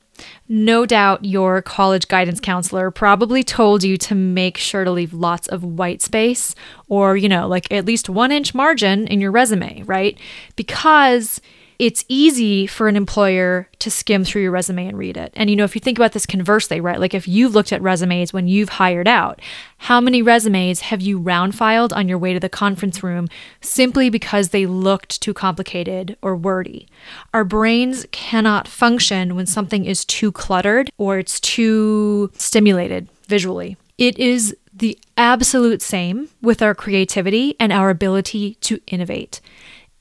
no 0.47 0.85
doubt 0.85 1.25
your 1.25 1.61
college 1.61 2.07
guidance 2.07 2.39
counselor 2.39 2.91
probably 2.91 3.43
told 3.43 3.83
you 3.83 3.97
to 3.97 4.15
make 4.15 4.57
sure 4.57 4.83
to 4.83 4.91
leave 4.91 5.13
lots 5.13 5.47
of 5.47 5.63
white 5.63 6.01
space 6.01 6.55
or, 6.87 7.17
you 7.17 7.27
know, 7.27 7.47
like 7.47 7.71
at 7.71 7.85
least 7.85 8.09
one 8.09 8.31
inch 8.31 8.53
margin 8.53 9.07
in 9.07 9.19
your 9.19 9.31
resume, 9.31 9.81
right? 9.83 10.17
Because 10.55 11.41
it's 11.79 12.05
easy 12.07 12.67
for 12.67 12.87
an 12.87 12.95
employer 12.95 13.67
to 13.79 13.91
skim 13.91 14.23
through 14.23 14.43
your 14.43 14.51
resume 14.51 14.87
and 14.87 14.97
read 14.97 15.17
it. 15.17 15.33
And 15.35 15.49
you 15.49 15.55
know, 15.55 15.63
if 15.63 15.75
you 15.75 15.81
think 15.81 15.97
about 15.97 16.13
this 16.13 16.25
conversely, 16.25 16.79
right? 16.79 16.99
Like 16.99 17.13
if 17.13 17.27
you've 17.27 17.53
looked 17.53 17.73
at 17.73 17.81
resumes 17.81 18.33
when 18.33 18.47
you've 18.47 18.69
hired 18.69 19.07
out, 19.07 19.41
how 19.77 19.99
many 19.99 20.21
resumes 20.21 20.81
have 20.81 21.01
you 21.01 21.19
round 21.19 21.55
filed 21.55 21.93
on 21.93 22.07
your 22.07 22.17
way 22.17 22.33
to 22.33 22.39
the 22.39 22.49
conference 22.49 23.03
room 23.03 23.27
simply 23.61 24.09
because 24.09 24.49
they 24.49 24.65
looked 24.65 25.21
too 25.21 25.33
complicated 25.33 26.17
or 26.21 26.35
wordy? 26.35 26.87
Our 27.33 27.43
brains 27.43 28.05
cannot 28.11 28.67
function 28.67 29.35
when 29.35 29.45
something 29.45 29.85
is 29.85 30.05
too 30.05 30.31
cluttered 30.31 30.89
or 30.97 31.19
it's 31.19 31.39
too 31.39 32.31
stimulated 32.35 33.07
visually. 33.27 33.77
It 33.97 34.17
is 34.19 34.55
the 34.73 34.99
absolute 35.17 35.81
same 35.81 36.29
with 36.41 36.61
our 36.61 36.75
creativity 36.75 37.55
and 37.59 37.71
our 37.71 37.89
ability 37.89 38.55
to 38.55 38.79
innovate, 38.87 39.39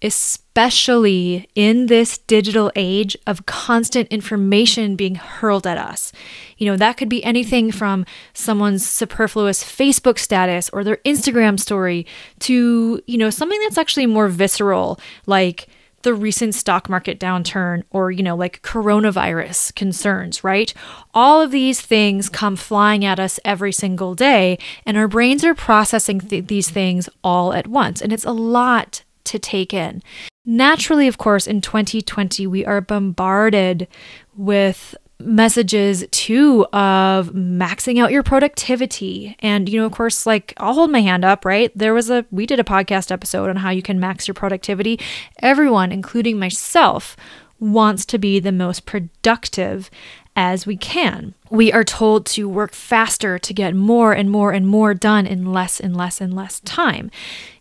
especially 0.03 1.49
in 1.55 1.87
this 1.87 2.19
digital 2.19 2.71
age 2.77 3.17
of 3.27 3.47
constant 3.47 4.09
information 4.09 4.97
being 4.97 5.15
hurled 5.15 5.67
at 5.67 5.79
us. 5.79 6.13
You 6.59 6.67
know, 6.67 6.77
that 6.77 6.97
could 6.97 7.09
be 7.09 7.25
anything 7.25 7.73
from 7.73 8.05
someone's 8.33 8.87
superfluous 8.87 9.65
Facebook 9.65 10.19
status 10.19 10.69
or 10.71 10.85
their 10.85 10.99
Instagram 10.99 11.59
story 11.59 12.07
to, 12.41 13.01
you 13.07 13.19
know, 13.19 13.31
something 13.31 13.61
that's 13.63 13.79
actually 13.79 14.07
more 14.07 14.29
visceral, 14.29 15.01
like 15.27 15.69
the 16.03 16.15
recent 16.15 16.55
stock 16.55 16.89
market 16.89 17.19
downturn 17.19 17.83
or, 17.91 18.11
you 18.11 18.23
know, 18.23 18.37
like 18.37 18.63
coronavirus 18.63 19.75
concerns, 19.75 20.45
right? 20.45 20.73
All 21.15 21.41
of 21.41 21.51
these 21.51 21.81
things 21.81 22.29
come 22.29 22.57
flying 22.57 23.05
at 23.05 23.19
us 23.19 23.41
every 23.45 23.73
single 23.73 24.15
day, 24.15 24.59
and 24.85 24.97
our 24.97 25.09
brains 25.09 25.45
are 25.45 25.55
processing 25.55 26.21
th- 26.21 26.47
these 26.47 26.71
things 26.71 27.09
all 27.25 27.55
at 27.55 27.67
once. 27.67 28.03
And 28.03 28.13
it's 28.13 28.27
a 28.27 28.33
lot 28.33 29.03
to 29.25 29.39
take 29.39 29.75
in. 29.75 30.03
Naturally, 30.47 31.09
of 31.09 31.19
course, 31.19 31.47
in 31.47 31.61
2020, 31.61 32.47
we 32.47 32.65
are 32.67 32.81
bombarded 32.81 33.89
with 34.37 34.95
messages 35.21 36.05
too 36.11 36.67
of 36.73 37.31
maxing 37.31 38.03
out 38.03 38.13
your 38.13 38.23
productivity. 38.23 39.37
And, 39.39 39.69
you 39.69 39.81
know, 39.81 39.87
of 39.87 39.93
course, 39.93 40.27
like 40.27 40.53
I'll 40.59 40.75
hold 40.75 40.91
my 40.91 41.01
hand 41.01 41.25
up, 41.25 41.45
right? 41.45 41.73
There 41.75 41.95
was 41.95 42.11
a, 42.11 42.27
we 42.31 42.47
did 42.47 42.61
a 42.61 42.65
podcast 42.65 43.11
episode 43.11 43.49
on 43.49 43.57
how 43.57 43.71
you 43.71 43.83
can 43.83 44.01
max 44.01 44.29
your 44.29 44.35
productivity. 44.35 45.01
Everyone, 45.39 45.93
including 45.93 46.39
myself, 46.39 47.17
wants 47.59 48.05
to 48.05 48.19
be 48.19 48.41
the 48.41 48.53
most 48.53 48.85
productive 48.85 49.91
as 50.37 50.67
we 50.67 50.77
can. 50.77 51.35
We 51.51 51.73
are 51.73 51.85
told 51.85 52.27
to 52.27 52.49
work 52.49 52.73
faster 52.73 53.39
to 53.39 53.55
get 53.55 53.75
more 53.75 54.13
and 54.13 54.29
more 54.29 54.53
and 54.53 54.67
more 54.67 54.93
done 54.93 55.27
in 55.27 55.53
less 55.53 55.79
and 55.79 55.97
less 55.97 56.21
and 56.21 56.35
less 56.35 56.61
time. 56.61 57.11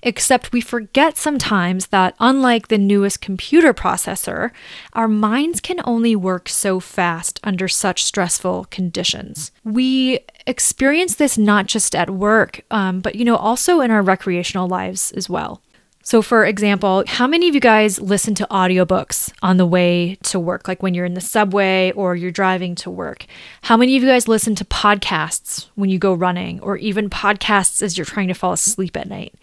Except 0.02 0.52
we 0.52 0.62
forget 0.62 1.16
sometimes 1.16 1.88
that, 1.88 2.16
unlike 2.20 2.68
the 2.68 2.78
newest 2.78 3.22
computer 3.22 3.74
processor, 3.74 4.52
our 4.94 5.08
minds 5.08 5.60
can 5.60 5.80
only 5.86 6.16
work 6.16 6.50
so 6.50 6.80
fast 6.80 7.40
under 7.44 7.68
such 7.68 8.04
stressful 8.04 8.66
conditions. 8.72 9.52
We 9.64 10.20
experience 10.48 11.16
this 11.16 11.38
not 11.38 11.68
just 11.68 11.96
at 11.96 12.10
work, 12.10 12.62
um, 12.72 13.00
but 13.02 13.16
you 13.16 13.26
know, 13.26 13.36
also 13.36 13.82
in 13.82 13.92
our 13.92 14.02
recreational 14.02 14.68
lives 14.68 15.12
as 15.12 15.30
well. 15.30 15.62
So, 16.06 16.22
for 16.22 16.46
example, 16.46 17.06
how 17.08 17.28
many 17.28 17.48
of 17.48 17.56
you 17.56 17.62
guys 17.62 18.00
listen 18.00 18.36
to 18.36 18.48
audiobooks 18.52 19.32
on 19.42 19.56
the 19.56 19.66
way 19.66 20.18
to 20.24 20.38
work, 20.38 20.68
like 20.68 20.84
when 20.84 20.94
you're 20.94 21.06
in 21.06 21.14
the 21.14 21.22
subway 21.22 21.94
or 21.94 22.14
you're 22.14 22.30
driving 22.30 22.76
to 22.76 22.90
work? 22.92 23.26
How 23.62 23.78
many 23.78 23.96
of 23.96 24.04
you 24.04 24.10
guys 24.10 24.28
listen 24.28 24.54
to 24.56 24.66
podcasts 24.66 25.68
when 25.76 25.90
you 25.90 25.98
go 25.98 26.14
running 26.14 26.60
or 26.60 26.76
even 26.76 27.10
podcasts 27.10 27.82
as 27.82 27.98
you're 27.98 28.04
trying 28.04 28.28
to 28.28 28.34
fall 28.34 28.52
asleep 28.52 28.98
at 28.98 29.08
night? 29.08 29.34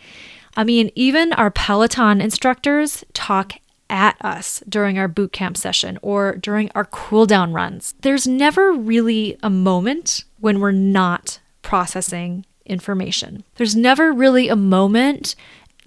I 0.55 0.65
mean, 0.65 0.91
even 0.95 1.33
our 1.33 1.51
Peloton 1.51 2.21
instructors 2.21 3.05
talk 3.15 3.55
at 3.89 4.17
us 4.21 4.63
during 4.69 4.99
our 4.99 5.09
boot 5.09 5.33
camp 5.33 5.57
session 5.57 5.99
or 6.03 6.37
during 6.37 6.71
our 6.75 6.85
cool 6.85 7.25
down 7.25 7.55
runs. 7.55 7.95
There's 8.03 8.27
never 8.27 8.71
really 8.73 9.39
a 9.43 9.51
moment 9.51 10.25
when 10.39 10.61
we're 10.61 10.73
not 10.73 11.41
processing 11.63 12.45
information. 12.67 13.45
There's 13.57 13.75
never 13.75 14.13
really 14.13 14.49
a 14.49 14.57
moment 14.57 15.35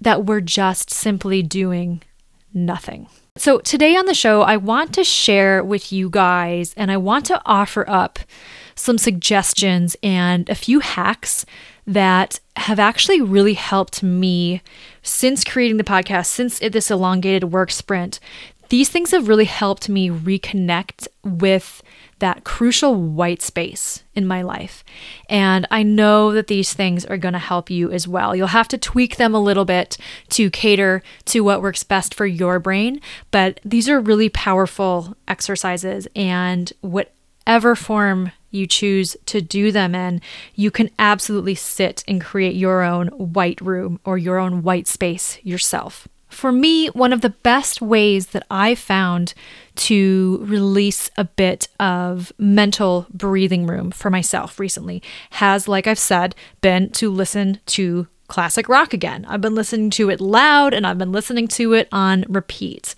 that 0.04 0.24
we're 0.24 0.40
just 0.40 0.90
simply 0.90 1.42
doing 1.42 2.02
nothing. 2.52 3.08
So, 3.36 3.58
today 3.58 3.96
on 3.96 4.06
the 4.06 4.14
show, 4.14 4.42
I 4.42 4.56
want 4.56 4.94
to 4.94 5.02
share 5.02 5.64
with 5.64 5.90
you 5.92 6.08
guys 6.08 6.72
and 6.76 6.92
I 6.92 6.96
want 6.98 7.26
to 7.26 7.42
offer 7.44 7.84
up 7.88 8.20
some 8.76 8.96
suggestions 8.96 9.96
and 10.04 10.48
a 10.48 10.54
few 10.54 10.78
hacks 10.78 11.44
that 11.86 12.38
have 12.56 12.78
actually 12.78 13.20
really 13.20 13.54
helped 13.54 14.02
me 14.02 14.62
since 15.02 15.42
creating 15.42 15.78
the 15.78 15.84
podcast, 15.84 16.26
since 16.26 16.60
this 16.60 16.90
elongated 16.90 17.52
work 17.52 17.70
sprint. 17.70 18.20
These 18.68 18.88
things 18.88 19.10
have 19.10 19.28
really 19.28 19.44
helped 19.44 19.88
me 19.88 20.10
reconnect 20.10 21.06
with 21.22 21.82
that 22.18 22.44
crucial 22.44 22.94
white 22.94 23.42
space 23.42 24.02
in 24.14 24.26
my 24.26 24.42
life. 24.42 24.84
And 25.28 25.66
I 25.70 25.82
know 25.82 26.32
that 26.32 26.46
these 26.46 26.72
things 26.72 27.04
are 27.04 27.18
going 27.18 27.34
to 27.34 27.38
help 27.38 27.70
you 27.70 27.90
as 27.90 28.08
well. 28.08 28.34
You'll 28.34 28.46
have 28.48 28.68
to 28.68 28.78
tweak 28.78 29.16
them 29.16 29.34
a 29.34 29.40
little 29.40 29.64
bit 29.64 29.98
to 30.30 30.50
cater 30.50 31.02
to 31.26 31.40
what 31.40 31.60
works 31.60 31.82
best 31.82 32.14
for 32.14 32.26
your 32.26 32.58
brain, 32.58 33.00
but 33.30 33.60
these 33.64 33.88
are 33.88 34.00
really 34.00 34.28
powerful 34.28 35.16
exercises. 35.28 36.08
And 36.16 36.72
whatever 36.80 37.74
form 37.76 38.32
you 38.50 38.66
choose 38.66 39.16
to 39.26 39.40
do 39.40 39.72
them 39.72 39.94
in, 39.94 40.20
you 40.54 40.70
can 40.70 40.90
absolutely 40.98 41.56
sit 41.56 42.04
and 42.06 42.20
create 42.20 42.54
your 42.54 42.82
own 42.82 43.08
white 43.08 43.60
room 43.60 44.00
or 44.04 44.16
your 44.16 44.38
own 44.38 44.62
white 44.62 44.86
space 44.86 45.38
yourself. 45.42 46.08
For 46.34 46.50
me, 46.50 46.88
one 46.88 47.12
of 47.12 47.20
the 47.20 47.30
best 47.30 47.80
ways 47.80 48.26
that 48.28 48.44
I 48.50 48.74
found 48.74 49.34
to 49.76 50.40
release 50.42 51.08
a 51.16 51.24
bit 51.24 51.68
of 51.78 52.32
mental 52.38 53.06
breathing 53.10 53.66
room 53.66 53.92
for 53.92 54.10
myself 54.10 54.58
recently 54.58 55.00
has, 55.30 55.68
like 55.68 55.86
I've 55.86 55.98
said, 55.98 56.34
been 56.60 56.90
to 56.90 57.08
listen 57.08 57.60
to 57.66 58.08
classic 58.26 58.68
rock 58.68 58.92
again. 58.92 59.24
I've 59.28 59.40
been 59.40 59.54
listening 59.54 59.90
to 59.90 60.10
it 60.10 60.20
loud 60.20 60.74
and 60.74 60.84
I've 60.84 60.98
been 60.98 61.12
listening 61.12 61.46
to 61.48 61.72
it 61.72 61.88
on 61.92 62.24
repeat. 62.28 62.96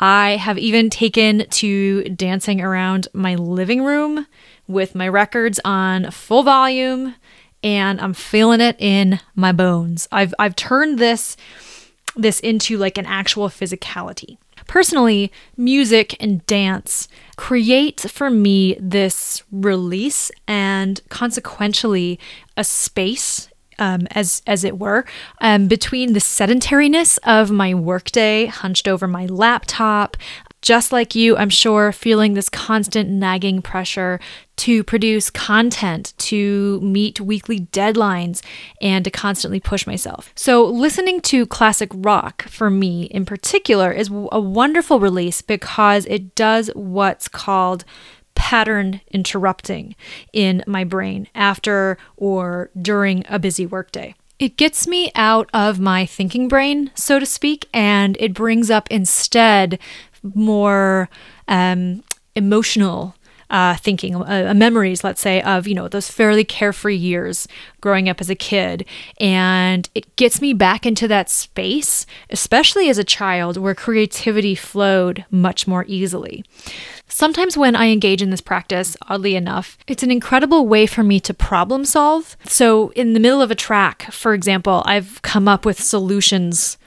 I 0.00 0.36
have 0.36 0.56
even 0.56 0.88
taken 0.88 1.46
to 1.50 2.04
dancing 2.04 2.62
around 2.62 3.08
my 3.12 3.34
living 3.34 3.84
room 3.84 4.26
with 4.66 4.94
my 4.94 5.06
records 5.06 5.60
on 5.66 6.10
full 6.10 6.44
volume 6.44 7.14
and 7.62 8.00
I'm 8.00 8.14
feeling 8.14 8.62
it 8.62 8.76
in 8.78 9.20
my 9.34 9.52
bones. 9.52 10.08
I've 10.10 10.32
I've 10.38 10.56
turned 10.56 10.98
this 10.98 11.36
this 12.16 12.40
into 12.40 12.76
like 12.76 12.98
an 12.98 13.06
actual 13.06 13.48
physicality. 13.48 14.36
Personally, 14.66 15.32
music 15.56 16.16
and 16.20 16.44
dance 16.46 17.08
create 17.36 18.00
for 18.00 18.30
me 18.30 18.76
this 18.78 19.42
release 19.50 20.30
and 20.46 21.00
consequentially 21.08 22.18
a 22.56 22.62
space 22.64 23.48
um, 23.80 24.06
as 24.10 24.42
as 24.46 24.62
it 24.62 24.78
were, 24.78 25.04
um, 25.40 25.66
between 25.66 26.12
the 26.12 26.20
sedentariness 26.20 27.18
of 27.24 27.50
my 27.50 27.74
workday, 27.74 28.46
hunched 28.46 28.86
over 28.86 29.08
my 29.08 29.26
laptop, 29.26 30.16
just 30.62 30.92
like 30.92 31.14
you, 31.14 31.36
I'm 31.36 31.50
sure, 31.50 31.92
feeling 31.92 32.34
this 32.34 32.48
constant 32.48 33.08
nagging 33.08 33.62
pressure 33.62 34.20
to 34.56 34.84
produce 34.84 35.30
content, 35.30 36.12
to 36.18 36.80
meet 36.82 37.20
weekly 37.20 37.60
deadlines, 37.60 38.42
and 38.80 39.04
to 39.04 39.10
constantly 39.10 39.58
push 39.58 39.86
myself. 39.86 40.32
So, 40.34 40.64
listening 40.64 41.22
to 41.22 41.46
classic 41.46 41.90
rock 41.94 42.42
for 42.42 42.68
me 42.68 43.04
in 43.04 43.24
particular 43.24 43.90
is 43.90 44.10
a 44.10 44.40
wonderful 44.40 45.00
release 45.00 45.40
because 45.40 46.04
it 46.06 46.34
does 46.34 46.68
what's 46.74 47.28
called 47.28 47.84
pattern 48.34 49.00
interrupting 49.10 49.94
in 50.32 50.62
my 50.66 50.84
brain 50.84 51.28
after 51.34 51.98
or 52.16 52.70
during 52.80 53.24
a 53.28 53.38
busy 53.38 53.66
workday. 53.66 54.14
It 54.38 54.56
gets 54.56 54.86
me 54.86 55.12
out 55.14 55.50
of 55.52 55.78
my 55.78 56.06
thinking 56.06 56.48
brain, 56.48 56.90
so 56.94 57.18
to 57.18 57.26
speak, 57.26 57.68
and 57.74 58.16
it 58.18 58.32
brings 58.32 58.70
up 58.70 58.90
instead 58.90 59.78
more 60.22 61.08
um, 61.48 62.02
emotional 62.34 63.14
uh, 63.50 63.74
thinking, 63.76 64.14
uh, 64.14 64.54
memories, 64.54 65.02
let's 65.02 65.20
say, 65.20 65.42
of, 65.42 65.66
you 65.66 65.74
know, 65.74 65.88
those 65.88 66.08
fairly 66.08 66.44
carefree 66.44 66.96
years 66.96 67.48
growing 67.80 68.08
up 68.08 68.20
as 68.20 68.30
a 68.30 68.34
kid. 68.34 68.86
And 69.18 69.88
it 69.94 70.14
gets 70.16 70.40
me 70.40 70.52
back 70.52 70.86
into 70.86 71.08
that 71.08 71.28
space, 71.28 72.06
especially 72.30 72.88
as 72.88 72.98
a 72.98 73.04
child 73.04 73.56
where 73.56 73.74
creativity 73.74 74.54
flowed 74.54 75.24
much 75.30 75.66
more 75.66 75.84
easily. 75.88 76.44
Sometimes 77.08 77.56
when 77.56 77.74
I 77.74 77.86
engage 77.86 78.22
in 78.22 78.30
this 78.30 78.40
practice, 78.40 78.96
oddly 79.08 79.34
enough, 79.34 79.76
it's 79.88 80.04
an 80.04 80.12
incredible 80.12 80.68
way 80.68 80.86
for 80.86 81.02
me 81.02 81.18
to 81.20 81.34
problem 81.34 81.84
solve. 81.84 82.36
So, 82.44 82.90
in 82.90 83.14
the 83.14 83.20
middle 83.20 83.42
of 83.42 83.50
a 83.50 83.56
track, 83.56 84.12
for 84.12 84.32
example, 84.32 84.84
I've 84.86 85.20
come 85.22 85.48
up 85.48 85.64
with 85.64 85.82
solutions 85.82 86.78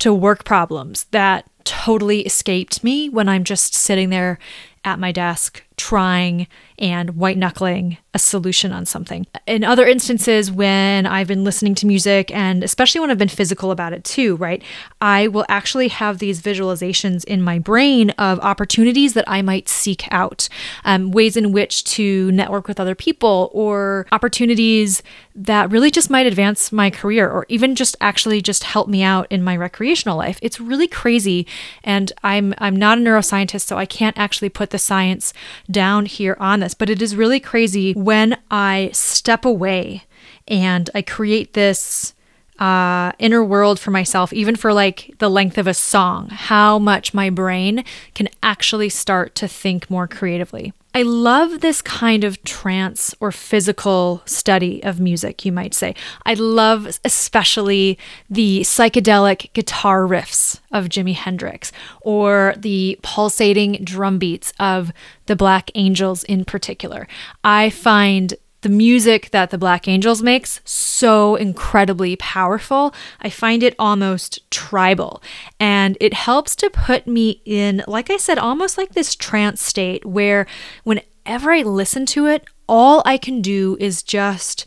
to 0.00 0.12
work 0.12 0.44
problems 0.44 1.04
that 1.12 1.48
totally 1.68 2.22
escaped 2.22 2.82
me 2.82 3.10
when 3.10 3.28
I'm 3.28 3.44
just 3.44 3.74
sitting 3.74 4.08
there 4.08 4.38
at 4.84 4.98
my 4.98 5.12
desk 5.12 5.62
trying 5.76 6.46
and 6.78 7.10
white 7.16 7.36
knuckling 7.36 7.98
a 8.14 8.18
solution 8.18 8.72
on 8.72 8.86
something. 8.86 9.26
In 9.46 9.64
other 9.64 9.86
instances, 9.86 10.50
when 10.50 11.06
I've 11.06 11.28
been 11.28 11.44
listening 11.44 11.74
to 11.76 11.86
music, 11.86 12.30
and 12.30 12.64
especially 12.64 13.00
when 13.00 13.10
I've 13.10 13.18
been 13.18 13.28
physical 13.28 13.70
about 13.70 13.92
it 13.92 14.02
too, 14.04 14.36
right, 14.36 14.62
I 15.00 15.28
will 15.28 15.44
actually 15.48 15.88
have 15.88 16.18
these 16.18 16.40
visualizations 16.40 17.24
in 17.24 17.42
my 17.42 17.58
brain 17.58 18.10
of 18.10 18.40
opportunities 18.40 19.14
that 19.14 19.24
I 19.28 19.42
might 19.42 19.68
seek 19.68 20.06
out, 20.10 20.48
um, 20.84 21.10
ways 21.10 21.36
in 21.36 21.52
which 21.52 21.84
to 21.84 22.32
network 22.32 22.66
with 22.66 22.80
other 22.80 22.94
people, 22.94 23.50
or 23.52 24.06
opportunities 24.10 25.02
that 25.34 25.70
really 25.70 25.90
just 25.90 26.10
might 26.10 26.26
advance 26.26 26.72
my 26.72 26.90
career, 26.90 27.30
or 27.30 27.46
even 27.48 27.74
just 27.74 27.94
actually 28.00 28.40
just 28.40 28.64
help 28.64 28.88
me 28.88 29.02
out 29.02 29.26
in 29.30 29.44
my 29.44 29.56
recreational 29.56 30.16
life. 30.16 30.38
It's 30.42 30.58
really 30.58 30.88
crazy, 30.88 31.46
and 31.84 32.12
I'm 32.24 32.54
I'm 32.58 32.74
not 32.74 32.98
a 32.98 33.00
neuroscientist, 33.00 33.62
so 33.62 33.76
I 33.76 33.86
can't 33.86 34.18
actually 34.18 34.48
put 34.48 34.70
the 34.70 34.78
science 34.78 35.32
down 35.70 36.06
here 36.06 36.36
on 36.40 36.60
this, 36.60 36.67
but 36.74 36.90
it 36.90 37.02
is 37.02 37.16
really 37.16 37.40
crazy 37.40 37.92
when 37.94 38.38
I 38.50 38.90
step 38.92 39.44
away 39.44 40.04
and 40.46 40.88
I 40.94 41.02
create 41.02 41.52
this 41.52 42.14
uh, 42.58 43.12
inner 43.18 43.44
world 43.44 43.78
for 43.78 43.90
myself, 43.90 44.32
even 44.32 44.56
for 44.56 44.72
like 44.72 45.14
the 45.18 45.28
length 45.28 45.58
of 45.58 45.66
a 45.66 45.74
song, 45.74 46.28
how 46.30 46.78
much 46.78 47.14
my 47.14 47.30
brain 47.30 47.84
can 48.14 48.28
actually 48.42 48.88
start 48.88 49.34
to 49.36 49.48
think 49.48 49.88
more 49.88 50.08
creatively. 50.08 50.72
I 50.94 51.02
love 51.02 51.60
this 51.60 51.82
kind 51.82 52.24
of 52.24 52.42
trance 52.44 53.14
or 53.20 53.30
physical 53.30 54.22
study 54.24 54.82
of 54.82 54.98
music, 54.98 55.44
you 55.44 55.52
might 55.52 55.74
say. 55.74 55.94
I 56.24 56.34
love 56.34 56.98
especially 57.04 57.98
the 58.28 58.60
psychedelic 58.60 59.52
guitar 59.52 60.02
riffs 60.02 60.60
of 60.72 60.86
Jimi 60.86 61.14
Hendrix 61.14 61.72
or 62.00 62.54
the 62.56 62.98
pulsating 63.02 63.84
drum 63.84 64.18
beats 64.18 64.52
of 64.58 64.90
the 65.26 65.36
Black 65.36 65.70
Angels 65.74 66.24
in 66.24 66.44
particular. 66.44 67.06
I 67.44 67.70
find 67.70 68.34
the 68.62 68.68
music 68.68 69.30
that 69.30 69.50
the 69.50 69.58
Black 69.58 69.86
Angels 69.86 70.22
makes 70.22 70.60
so 70.64 71.36
incredibly 71.36 72.16
powerful. 72.16 72.94
I 73.20 73.30
find 73.30 73.62
it 73.62 73.74
almost 73.78 74.50
tribal 74.50 75.22
and 75.60 75.96
it 76.00 76.14
helps 76.14 76.56
to 76.56 76.70
put 76.70 77.06
me 77.06 77.40
in 77.44 77.84
like 77.86 78.10
I 78.10 78.16
said 78.16 78.38
almost 78.38 78.76
like 78.76 78.90
this 78.90 79.14
trance 79.14 79.62
state 79.62 80.04
where 80.04 80.46
whenever 80.84 81.52
I 81.52 81.62
listen 81.62 82.06
to 82.06 82.26
it 82.26 82.44
all 82.68 83.02
I 83.04 83.16
can 83.16 83.40
do 83.40 83.76
is 83.80 84.02
just 84.02 84.66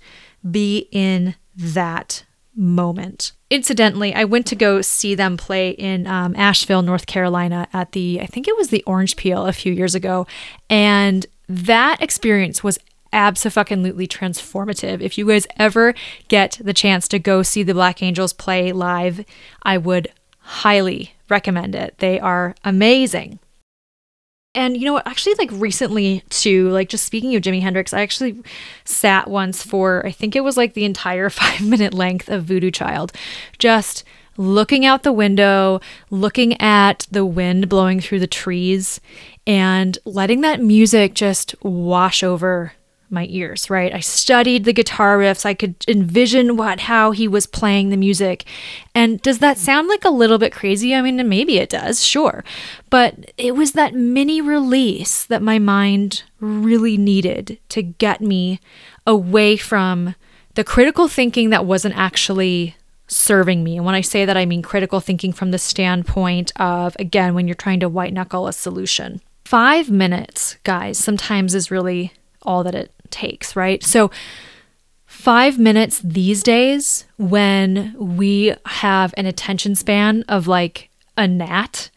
be 0.49 0.87
in 0.91 1.35
that 1.55 2.23
moment. 2.55 3.33
Incidentally, 3.49 4.13
I 4.13 4.23
went 4.23 4.45
to 4.47 4.55
go 4.55 4.81
see 4.81 5.15
them 5.15 5.37
play 5.37 5.71
in 5.71 6.07
um, 6.07 6.35
Asheville, 6.35 6.81
North 6.81 7.05
Carolina 7.05 7.67
at 7.73 7.91
the, 7.91 8.19
I 8.21 8.25
think 8.25 8.47
it 8.47 8.57
was 8.57 8.69
the 8.69 8.83
Orange 8.83 9.15
Peel 9.15 9.45
a 9.45 9.53
few 9.53 9.71
years 9.71 9.95
ago. 9.95 10.25
And 10.69 11.25
that 11.47 12.01
experience 12.01 12.63
was 12.63 12.79
absolutely 13.13 14.07
transformative. 14.07 15.01
If 15.01 15.17
you 15.17 15.27
guys 15.27 15.47
ever 15.57 15.93
get 16.27 16.59
the 16.61 16.73
chance 16.73 17.07
to 17.09 17.19
go 17.19 17.43
see 17.43 17.63
the 17.63 17.73
Black 17.73 18.01
Angels 18.01 18.33
play 18.33 18.71
live, 18.71 19.25
I 19.63 19.77
would 19.77 20.09
highly 20.39 21.13
recommend 21.29 21.75
it. 21.75 21.97
They 21.99 22.19
are 22.19 22.55
amazing. 22.63 23.39
And 24.53 24.75
you 24.75 24.85
know 24.85 24.93
what? 24.93 25.07
Actually, 25.07 25.35
like 25.35 25.49
recently, 25.53 26.23
too, 26.29 26.69
like 26.69 26.89
just 26.89 27.05
speaking 27.05 27.35
of 27.35 27.41
Jimi 27.41 27.61
Hendrix, 27.61 27.93
I 27.93 28.01
actually 28.01 28.43
sat 28.83 29.29
once 29.29 29.63
for, 29.63 30.05
I 30.05 30.11
think 30.11 30.35
it 30.35 30.43
was 30.43 30.57
like 30.57 30.73
the 30.73 30.83
entire 30.83 31.29
five 31.29 31.61
minute 31.61 31.93
length 31.93 32.29
of 32.29 32.43
Voodoo 32.43 32.71
Child, 32.71 33.13
just 33.59 34.03
looking 34.37 34.85
out 34.85 35.03
the 35.03 35.13
window, 35.13 35.79
looking 36.09 36.59
at 36.59 37.07
the 37.11 37.25
wind 37.25 37.69
blowing 37.69 38.01
through 38.01 38.19
the 38.19 38.27
trees, 38.27 38.99
and 39.47 39.97
letting 40.05 40.41
that 40.41 40.61
music 40.61 41.13
just 41.13 41.55
wash 41.63 42.23
over 42.23 42.73
my 43.11 43.27
ears, 43.29 43.69
right? 43.69 43.93
I 43.93 43.99
studied 43.99 44.63
the 44.63 44.73
guitar 44.73 45.17
riffs. 45.17 45.45
I 45.45 45.53
could 45.53 45.75
envision 45.87 46.57
what 46.57 46.81
how 46.81 47.11
he 47.11 47.27
was 47.27 47.45
playing 47.45 47.89
the 47.89 47.97
music. 47.97 48.45
And 48.95 49.21
does 49.21 49.39
that 49.39 49.57
sound 49.57 49.87
like 49.87 50.05
a 50.05 50.09
little 50.09 50.37
bit 50.37 50.53
crazy? 50.53 50.95
I 50.95 51.01
mean, 51.01 51.27
maybe 51.27 51.57
it 51.57 51.69
does, 51.69 52.03
sure. 52.03 52.43
But 52.89 53.33
it 53.37 53.55
was 53.55 53.73
that 53.73 53.93
mini 53.93 54.41
release 54.41 55.25
that 55.25 55.41
my 55.41 55.59
mind 55.59 56.23
really 56.39 56.97
needed 56.97 57.59
to 57.69 57.81
get 57.81 58.21
me 58.21 58.59
away 59.05 59.57
from 59.57 60.15
the 60.55 60.63
critical 60.63 61.07
thinking 61.07 61.49
that 61.49 61.65
wasn't 61.65 61.97
actually 61.97 62.75
serving 63.07 63.63
me. 63.63 63.77
And 63.77 63.85
when 63.85 63.95
I 63.95 64.01
say 64.01 64.25
that, 64.25 64.37
I 64.37 64.45
mean 64.45 64.61
critical 64.61 64.99
thinking 64.99 65.33
from 65.33 65.51
the 65.51 65.59
standpoint 65.59 66.51
of, 66.55 66.95
again, 66.97 67.33
when 67.33 67.47
you're 67.47 67.55
trying 67.55 67.81
to 67.81 67.89
white 67.89 68.13
knuckle 68.13 68.47
a 68.47 68.53
solution. 68.53 69.21
Five 69.45 69.89
minutes, 69.89 70.55
guys, 70.63 70.97
sometimes 70.97 71.53
is 71.53 71.71
really 71.71 72.13
all 72.43 72.63
that 72.63 72.75
it 72.75 72.91
takes, 73.11 73.55
right? 73.55 73.83
So, 73.83 74.11
five 75.05 75.59
minutes 75.59 76.01
these 76.03 76.41
days, 76.41 77.05
when 77.17 77.95
we 77.99 78.55
have 78.65 79.13
an 79.17 79.25
attention 79.25 79.75
span 79.75 80.23
of 80.27 80.47
like 80.47 80.89
a 81.17 81.27
gnat, 81.27 81.91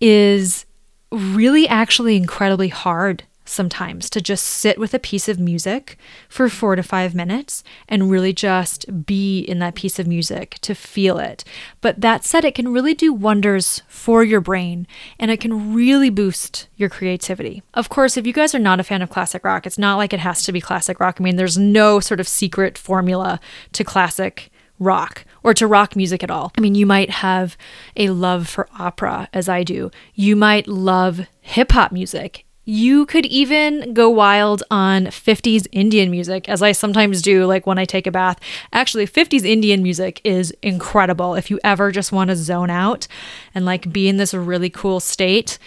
is 0.00 0.66
really 1.10 1.68
actually 1.68 2.16
incredibly 2.16 2.68
hard 2.68 3.24
sometimes 3.44 4.08
to 4.10 4.20
just 4.20 4.44
sit 4.44 4.78
with 4.78 4.94
a 4.94 4.98
piece 4.98 5.28
of 5.28 5.38
music 5.38 5.98
for 6.28 6.48
four 6.48 6.76
to 6.76 6.82
five 6.82 7.14
minutes 7.14 7.62
and 7.88 8.10
really 8.10 8.32
just 8.32 9.06
be 9.06 9.40
in 9.40 9.58
that 9.58 9.74
piece 9.74 9.98
of 9.98 10.06
music 10.06 10.58
to 10.62 10.74
feel 10.74 11.18
it. 11.18 11.44
But 11.80 12.00
that 12.00 12.24
said, 12.24 12.44
it 12.44 12.54
can 12.54 12.72
really 12.72 12.94
do 12.94 13.12
wonders 13.12 13.82
for 13.86 14.24
your 14.24 14.40
brain 14.40 14.86
and 15.18 15.30
it 15.30 15.40
can 15.40 15.74
really 15.74 16.10
boost 16.10 16.68
your 16.76 16.88
creativity. 16.88 17.62
Of 17.74 17.88
course, 17.88 18.16
if 18.16 18.26
you 18.26 18.32
guys 18.32 18.54
are 18.54 18.58
not 18.58 18.80
a 18.80 18.84
fan 18.84 19.02
of 19.02 19.10
classic 19.10 19.44
rock, 19.44 19.66
it's 19.66 19.78
not 19.78 19.96
like 19.96 20.12
it 20.12 20.20
has 20.20 20.42
to 20.44 20.52
be 20.52 20.60
classic 20.60 21.00
rock. 21.00 21.16
I 21.20 21.24
mean, 21.24 21.36
there's 21.36 21.58
no 21.58 22.00
sort 22.00 22.20
of 22.20 22.28
secret 22.28 22.78
formula 22.78 23.40
to 23.72 23.84
classic 23.84 24.50
rock 24.78 25.24
or 25.42 25.54
to 25.54 25.66
rock 25.66 25.94
music 25.94 26.22
at 26.22 26.30
all. 26.30 26.52
I 26.56 26.60
mean, 26.60 26.74
you 26.74 26.86
might 26.86 27.10
have 27.10 27.56
a 27.96 28.10
love 28.10 28.48
for 28.48 28.68
opera, 28.78 29.28
as 29.32 29.48
I 29.48 29.62
do. 29.62 29.90
You 30.14 30.36
might 30.36 30.66
love 30.66 31.26
hip 31.40 31.72
hop 31.72 31.92
music 31.92 32.43
you 32.64 33.04
could 33.06 33.26
even 33.26 33.92
go 33.92 34.08
wild 34.08 34.62
on 34.70 35.06
50s 35.06 35.66
Indian 35.72 36.10
music, 36.10 36.48
as 36.48 36.62
I 36.62 36.72
sometimes 36.72 37.20
do, 37.20 37.44
like 37.44 37.66
when 37.66 37.78
I 37.78 37.84
take 37.84 38.06
a 38.06 38.10
bath. 38.10 38.40
Actually, 38.72 39.06
50s 39.06 39.44
Indian 39.44 39.82
music 39.82 40.20
is 40.24 40.52
incredible. 40.62 41.34
If 41.34 41.50
you 41.50 41.60
ever 41.62 41.90
just 41.90 42.12
want 42.12 42.30
to 42.30 42.36
zone 42.36 42.70
out 42.70 43.06
and 43.54 43.64
like 43.64 43.92
be 43.92 44.08
in 44.08 44.16
this 44.16 44.32
really 44.32 44.70
cool 44.70 45.00
state, 45.00 45.58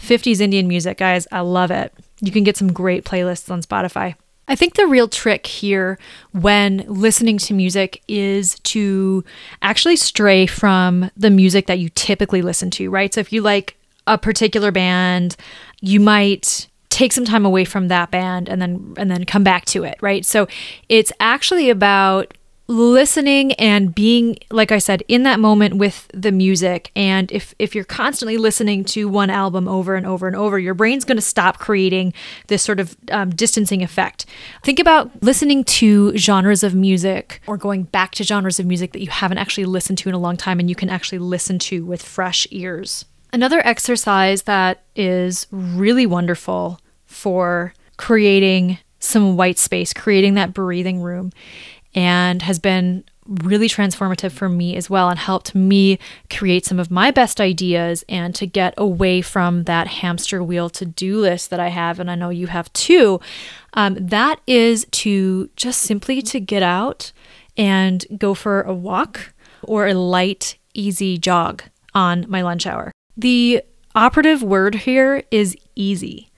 50s 0.00 0.40
Indian 0.40 0.68
music, 0.68 0.98
guys, 0.98 1.26
I 1.30 1.40
love 1.40 1.70
it. 1.70 1.92
You 2.20 2.32
can 2.32 2.44
get 2.44 2.56
some 2.56 2.72
great 2.72 3.04
playlists 3.04 3.50
on 3.50 3.62
Spotify. 3.62 4.14
I 4.50 4.56
think 4.56 4.74
the 4.74 4.86
real 4.86 5.08
trick 5.08 5.46
here 5.46 5.98
when 6.32 6.84
listening 6.88 7.36
to 7.38 7.52
music 7.52 8.02
is 8.08 8.58
to 8.60 9.22
actually 9.60 9.96
stray 9.96 10.46
from 10.46 11.10
the 11.16 11.28
music 11.28 11.66
that 11.66 11.78
you 11.78 11.90
typically 11.90 12.40
listen 12.40 12.70
to, 12.72 12.88
right? 12.88 13.12
So 13.12 13.20
if 13.20 13.30
you 13.30 13.42
like 13.42 13.76
a 14.06 14.16
particular 14.16 14.72
band, 14.72 15.36
you 15.80 16.00
might 16.00 16.68
take 16.90 17.12
some 17.12 17.24
time 17.24 17.44
away 17.44 17.64
from 17.64 17.88
that 17.88 18.10
band 18.10 18.48
and 18.48 18.60
then 18.60 18.94
and 18.96 19.10
then 19.10 19.24
come 19.24 19.44
back 19.44 19.64
to 19.66 19.84
it, 19.84 19.96
right? 20.00 20.24
So 20.24 20.48
it's 20.88 21.12
actually 21.20 21.70
about 21.70 22.34
listening 22.70 23.54
and 23.54 23.94
being 23.94 24.36
like 24.50 24.70
i 24.70 24.76
said 24.76 25.02
in 25.08 25.22
that 25.22 25.40
moment 25.40 25.76
with 25.76 26.06
the 26.12 26.30
music. 26.30 26.90
And 26.94 27.32
if 27.32 27.54
if 27.58 27.74
you're 27.74 27.84
constantly 27.84 28.36
listening 28.36 28.84
to 28.86 29.08
one 29.08 29.30
album 29.30 29.66
over 29.66 29.94
and 29.94 30.04
over 30.06 30.26
and 30.26 30.36
over 30.36 30.58
your 30.58 30.74
brain's 30.74 31.06
going 31.06 31.16
to 31.16 31.22
stop 31.22 31.58
creating 31.58 32.12
this 32.48 32.62
sort 32.62 32.78
of 32.78 32.94
um, 33.10 33.30
distancing 33.30 33.82
effect. 33.82 34.26
Think 34.62 34.78
about 34.78 35.22
listening 35.22 35.64
to 35.64 36.14
genres 36.18 36.62
of 36.62 36.74
music 36.74 37.40
or 37.46 37.56
going 37.56 37.84
back 37.84 38.12
to 38.16 38.24
genres 38.24 38.60
of 38.60 38.66
music 38.66 38.92
that 38.92 39.00
you 39.00 39.08
haven't 39.08 39.38
actually 39.38 39.64
listened 39.64 39.96
to 39.98 40.10
in 40.10 40.14
a 40.14 40.18
long 40.18 40.36
time 40.36 40.60
and 40.60 40.68
you 40.68 40.76
can 40.76 40.90
actually 40.90 41.20
listen 41.20 41.58
to 41.60 41.86
with 41.86 42.02
fresh 42.02 42.46
ears 42.50 43.06
Another 43.32 43.60
exercise 43.64 44.42
that 44.42 44.82
is 44.96 45.46
really 45.50 46.06
wonderful 46.06 46.80
for 47.04 47.74
creating 47.96 48.78
some 49.00 49.36
white 49.36 49.58
space, 49.58 49.92
creating 49.92 50.34
that 50.34 50.54
breathing 50.54 51.00
room, 51.02 51.30
and 51.94 52.42
has 52.42 52.58
been 52.58 53.04
really 53.28 53.68
transformative 53.68 54.32
for 54.32 54.48
me 54.48 54.74
as 54.74 54.88
well 54.88 55.10
and 55.10 55.18
helped 55.18 55.54
me 55.54 55.98
create 56.30 56.64
some 56.64 56.78
of 56.80 56.90
my 56.90 57.10
best 57.10 57.40
ideas 57.40 58.02
and 58.08 58.34
to 58.34 58.46
get 58.46 58.72
away 58.78 59.20
from 59.20 59.64
that 59.64 59.86
hamster 59.86 60.42
wheel 60.42 60.70
to 60.70 60.86
do 60.86 61.18
list 61.20 61.50
that 61.50 61.60
I 61.60 61.68
have 61.68 62.00
and 62.00 62.10
I 62.10 62.14
know 62.14 62.30
you 62.30 62.46
have 62.46 62.72
too. 62.72 63.20
Um, 63.74 63.96
that 64.00 64.40
is 64.46 64.86
to 64.92 65.50
just 65.56 65.82
simply 65.82 66.22
to 66.22 66.40
get 66.40 66.62
out 66.62 67.12
and 67.56 68.06
go 68.16 68.32
for 68.32 68.62
a 68.62 68.72
walk 68.72 69.34
or 69.62 69.86
a 69.86 69.94
light, 69.94 70.56
easy 70.72 71.18
jog 71.18 71.64
on 71.94 72.24
my 72.28 72.40
lunch 72.40 72.66
hour. 72.66 72.92
The 73.18 73.62
operative 73.96 74.44
word 74.44 74.76
here 74.76 75.24
is 75.32 75.56
easy. 75.74 76.30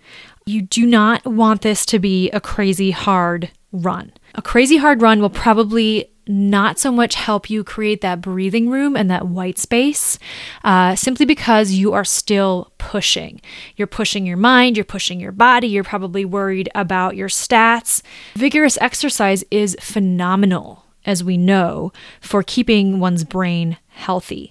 You 0.47 0.63
do 0.63 0.87
not 0.87 1.27
want 1.27 1.61
this 1.61 1.85
to 1.87 1.99
be 1.99 2.31
a 2.31 2.41
crazy 2.41 2.91
hard 2.91 3.51
run. 3.71 4.13
A 4.35 4.41
crazy 4.41 4.79
hard 4.79 5.03
run 5.03 5.21
will 5.21 5.29
probably 5.29 6.11
not 6.27 6.79
so 6.79 6.91
much 6.91 7.17
help 7.17 7.51
you 7.51 7.63
create 7.65 8.01
that 8.01 8.23
breathing 8.23 8.71
room 8.71 8.97
and 8.97 9.11
that 9.11 9.29
white 9.29 9.59
space 9.59 10.19
uh, 10.65 10.95
simply 10.95 11.27
because 11.27 11.73
you 11.73 11.93
are 11.93 12.05
still 12.05 12.73
pushing. 12.79 13.43
You're 13.77 13.87
pushing 13.87 14.25
your 14.25 14.39
mind, 14.39 14.79
you're 14.79 14.85
pushing 14.85 15.21
your 15.21 15.33
body, 15.33 15.67
you're 15.67 15.85
probably 15.85 16.25
worried 16.25 16.71
about 16.75 17.15
your 17.15 17.29
stats. 17.29 18.01
Vigorous 18.37 18.79
exercise 18.81 19.45
is 19.51 19.77
phenomenal, 19.81 20.87
as 21.05 21.23
we 21.23 21.37
know, 21.37 21.93
for 22.23 22.43
keeping 22.43 23.01
one's 23.01 23.25
brain 23.25 23.77
healthy 23.89 24.51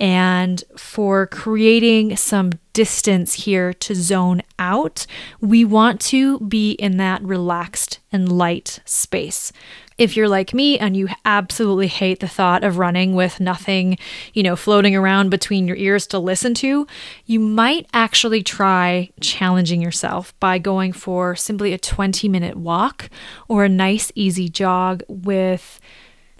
and 0.00 0.64
for 0.76 1.26
creating 1.26 2.16
some 2.16 2.52
distance 2.72 3.34
here 3.34 3.74
to 3.74 3.94
zone 3.94 4.42
out. 4.58 5.06
We 5.40 5.64
want 5.64 6.00
to 6.02 6.40
be 6.40 6.72
in 6.72 6.96
that 6.96 7.22
relaxed 7.22 7.98
and 8.10 8.32
light 8.32 8.80
space. 8.86 9.52
If 9.98 10.16
you're 10.16 10.30
like 10.30 10.54
me 10.54 10.78
and 10.78 10.96
you 10.96 11.08
absolutely 11.26 11.88
hate 11.88 12.20
the 12.20 12.28
thought 12.28 12.64
of 12.64 12.78
running 12.78 13.14
with 13.14 13.38
nothing, 13.38 13.98
you 14.32 14.42
know, 14.42 14.56
floating 14.56 14.96
around 14.96 15.28
between 15.28 15.68
your 15.68 15.76
ears 15.76 16.06
to 16.06 16.18
listen 16.18 16.54
to, 16.54 16.86
you 17.26 17.38
might 17.38 17.86
actually 17.92 18.42
try 18.42 19.10
challenging 19.20 19.82
yourself 19.82 20.32
by 20.40 20.56
going 20.58 20.94
for 20.94 21.36
simply 21.36 21.74
a 21.74 21.78
20 21.78 22.28
minute 22.28 22.56
walk 22.56 23.10
or 23.46 23.64
a 23.64 23.68
nice, 23.68 24.10
easy 24.14 24.48
jog 24.48 25.02
with 25.06 25.78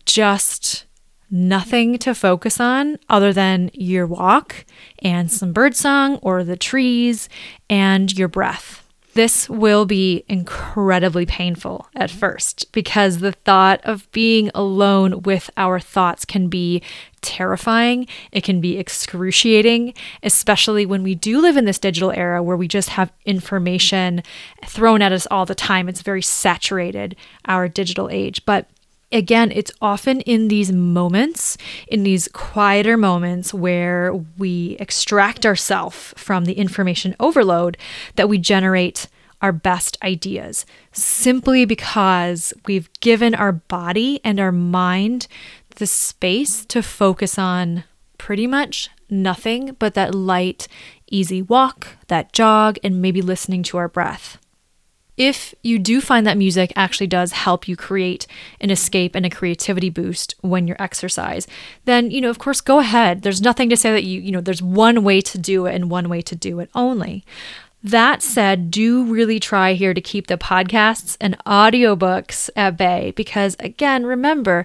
just 0.07 0.87
nothing 1.31 1.99
to 1.99 2.15
focus 2.15 2.61
on 2.61 2.99
other 3.09 3.33
than 3.33 3.71
your 3.73 4.07
walk 4.07 4.65
and 5.01 5.31
some 5.31 5.53
birdsong 5.53 6.17
or 6.17 6.45
the 6.45 6.57
trees 6.57 7.29
and 7.69 8.17
your 8.17 8.29
breath. 8.29 8.87
This 9.15 9.51
will 9.51 9.87
be 9.87 10.25
incredibly 10.29 11.27
painful 11.27 11.89
at 11.97 12.13
first 12.13 12.71
because 12.71 13.19
the 13.19 13.33
thought 13.33 13.81
of 13.83 14.11
being 14.13 14.53
alone 14.55 15.23
with 15.23 15.51
our 15.57 15.81
thoughts 15.81 16.25
can 16.25 16.49
be 16.49 16.81
terrifying. 17.21 18.07
It 18.31 18.45
can 18.45 18.61
be 18.61 18.79
excruciating, 18.79 19.95
especially 20.23 20.87
when 20.87 21.03
we 21.03 21.17
do 21.17 21.41
live 21.41 21.57
in 21.57 21.65
this 21.65 21.81
digital 21.81 22.13
era 22.13 22.41
where 22.41 22.57
we 22.57 22.69
just 22.69 22.91
have 22.91 23.13
information 23.27 24.23
thrown 24.65 25.03
at 25.03 25.13
us 25.13 25.27
all 25.29 25.45
the 25.45 25.57
time. 25.57 25.89
It's 25.89 26.03
very 26.03 26.23
saturated, 26.23 27.17
our 27.47 27.69
digital 27.69 28.09
age. 28.11 28.45
But 28.47 28.69
again, 29.13 29.53
it's 29.53 29.73
often 29.81 30.21
in 30.23 30.49
these 30.49 30.73
moments, 30.73 31.57
in 31.89 32.03
these 32.03 32.29
quieter 32.29 32.97
moments 32.97 33.53
where 33.53 34.15
we 34.15 34.77
extract 34.79 35.45
ourselves 35.45 36.15
from 36.17 36.45
the 36.45 36.55
information 36.55 37.17
overload 37.21 37.77
that 38.17 38.29
we 38.29 38.39
generate 38.39 39.09
our 39.43 39.53
best 39.53 39.97
ideas 40.03 40.67
simply 40.93 41.65
because 41.65 42.53
we've 42.67 42.91
given 43.01 43.35
our 43.35 43.53
body 43.53 44.21
and 44.23 44.39
our 44.39 44.53
mind 44.53 45.27
the 45.77 45.87
space 45.87 46.65
to 46.67 46.83
focus 46.83 47.39
on 47.39 47.85
pretty 48.19 48.47
much 48.47 48.91
nothing 49.09 49.75
but 49.79 49.95
that 49.95 50.15
light, 50.15 50.69
easy 51.11 51.41
walk, 51.41 51.89
that 52.09 52.33
jog, 52.33 52.77
and 52.85 53.01
maybe 53.01 53.23
listening 53.23 53.63
to 53.63 53.79
our 53.79 53.89
breath. 53.89 54.39
If 55.21 55.55
you 55.63 55.79
do 55.79 56.01
find 56.01 56.27
that 56.27 56.39
music 56.39 56.73
actually 56.77 57.07
does 57.07 57.33
help 57.33 57.69
you 57.69 57.77
create 57.77 58.27
an 58.59 58.71
escape 58.71 59.15
and 59.15 59.27
a 59.27 59.29
creativity 59.29 59.91
boost 59.91 60.35
when 60.41 60.67
you 60.67 60.75
exercise, 60.79 61.47
then, 61.85 62.11
you 62.11 62.23
know, 62.23 62.31
of 62.31 62.39
course, 62.39 62.63
go 62.63 62.79
ahead. 62.79 63.21
There's 63.21 63.43
nothing 63.43 63.69
to 63.69 63.77
say 63.77 63.93
that 63.93 64.05
you, 64.05 64.19
you 64.19 64.33
know, 64.33 64.41
there's 64.41 64.63
one 64.63 65.05
way 65.05 65.21
to 65.21 65.37
do 65.37 65.67
it 65.67 65.75
and 65.75 65.91
one 65.91 66.09
way 66.09 66.23
to 66.23 66.35
do 66.35 66.59
it 66.59 66.71
only. 66.75 67.23
That 67.85 68.23
said, 68.23 68.71
do 68.71 69.05
really 69.05 69.39
try 69.39 69.75
here 69.75 69.93
to 69.93 70.01
keep 70.01 70.27
the 70.27 70.39
podcasts 70.39 71.19
and 71.21 71.37
audiobooks 71.45 72.49
at 72.57 72.79
bay 72.79 73.13
because, 73.15 73.59
again, 73.61 74.07
remember, 74.07 74.65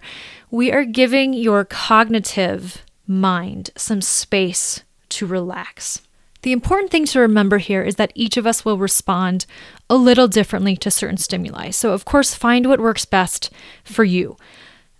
we 0.52 0.72
are 0.72 0.86
giving 0.86 1.34
your 1.34 1.66
cognitive 1.66 2.82
mind 3.06 3.72
some 3.76 4.00
space 4.02 4.84
to 5.10 5.26
relax. 5.26 6.02
The 6.46 6.52
important 6.52 6.92
thing 6.92 7.06
to 7.08 7.20
remember 7.22 7.58
here 7.58 7.82
is 7.82 7.96
that 7.96 8.12
each 8.14 8.38
of 8.38 8.46
us 8.46 8.64
will 8.64 8.78
respond 8.78 9.48
a 9.90 9.96
little 9.96 10.28
differently 10.28 10.76
to 10.78 10.92
certain 10.92 11.18
stimuli. 11.18 11.70
So, 11.70 11.94
of 11.94 12.06
course, 12.06 12.34
find 12.34 12.68
what 12.68 12.80
works 12.80 13.06
best 13.06 13.52
for 13.84 14.04
you. 14.04 14.38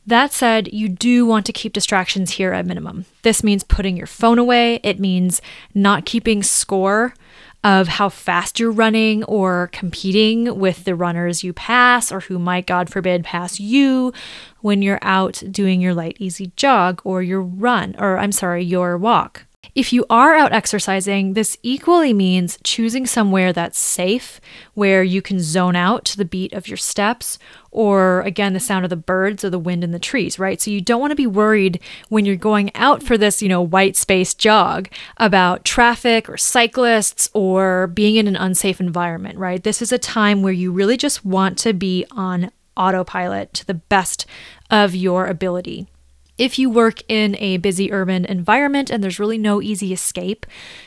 That 0.08 0.32
said, 0.32 0.72
you 0.72 0.88
do 0.88 1.26
want 1.26 1.48
to 1.48 1.54
keep 1.54 1.74
distractions 1.74 2.32
here 2.32 2.54
at 2.54 2.68
minimum. 2.68 3.06
This 3.24 3.44
means 3.44 3.64
putting 3.64 3.98
your 3.98 4.06
phone 4.06 4.38
away, 4.38 4.80
it 4.84 5.00
means 5.00 5.42
not 5.74 6.06
keeping 6.06 6.44
score 6.44 7.16
of 7.64 7.88
how 7.88 8.10
fast 8.10 8.60
you're 8.60 8.72
running 8.72 9.24
or 9.24 9.72
competing 9.74 10.60
with 10.60 10.84
the 10.84 10.94
runners 10.94 11.44
you 11.44 11.52
pass 11.52 12.12
or 12.12 12.20
who 12.20 12.38
might, 12.38 12.68
God 12.68 12.92
forbid, 12.92 13.24
pass 13.24 13.60
you 13.60 14.14
when 14.62 14.84
you're 14.84 15.00
out 15.02 15.42
doing 15.50 15.82
your 15.82 15.96
light, 15.96 16.16
easy 16.20 16.52
jog 16.56 17.02
or 17.04 17.24
your 17.24 17.42
run, 17.42 17.96
or 17.98 18.20
I'm 18.20 18.32
sorry, 18.32 18.64
your 18.64 19.00
walk. 19.00 19.48
If 19.74 19.92
you 19.92 20.06
are 20.10 20.36
out 20.36 20.54
exercising, 20.54 21.34
this 21.34 21.58
equally 21.64 22.14
means 22.14 22.60
choosing 22.64 23.06
somewhere 23.06 23.52
that's 23.52 23.80
safe, 23.80 24.40
where 24.74 25.04
you 25.04 25.22
can 25.22 25.40
zone 25.40 25.76
out 25.76 26.06
to 26.06 26.18
the 26.18 26.26
beat 26.26 26.54
of 26.54 26.68
your 26.68 26.78
steps, 26.78 27.40
or 27.72 28.22
again, 28.22 28.54
the 28.54 28.60
sound 28.60 28.86
of 28.86 28.90
the 28.90 28.96
birds 28.96 29.44
or 29.44 29.50
the 29.50 29.60
wind 29.60 29.84
in 29.84 29.92
the 29.92 30.00
trees, 30.00 30.40
right? 30.40 30.62
So 30.62 30.72
you 30.72 30.80
don't 30.80 31.02
want 31.02 31.12
to 31.12 31.16
be 31.16 31.28
worried 31.28 31.80
when 32.10 32.26
you're 32.26 32.36
going 32.36 32.74
out 32.76 33.04
for 33.04 33.18
this, 33.18 33.42
you 33.42 33.50
know, 33.50 33.62
white 33.62 33.98
space 33.98 34.34
jog 34.34 34.88
about 35.18 35.66
traffic 35.66 36.30
or 36.30 36.38
cyclists 36.38 37.30
or 37.34 37.88
being 37.88 38.16
in 38.16 38.28
an 38.28 38.36
unsafe 38.36 38.80
environment, 38.80 39.38
right? 39.38 39.64
This 39.64 39.82
is 39.82 39.92
a 39.92 39.98
time 39.98 40.42
where 40.42 40.54
you 40.54 40.72
really 40.72 40.98
just 40.98 41.26
want 41.26 41.58
to 41.60 41.74
be 41.74 42.06
on 42.12 42.52
autopilot 42.78 43.54
to 43.54 43.66
the 43.66 43.74
best 43.74 44.26
of 44.70 44.96
your 44.96 45.28
ability. 45.28 45.88
If 46.38 46.60
you 46.60 46.70
work 46.70 47.02
in 47.08 47.38
a 47.38 47.58
busy 47.58 47.94
urban 47.94 48.26
environment 48.26 48.90
and 48.90 49.02
there's 49.02 49.20
really 49.20 49.38
no 49.38 49.62
easy 49.62 49.94
escape 49.94 50.46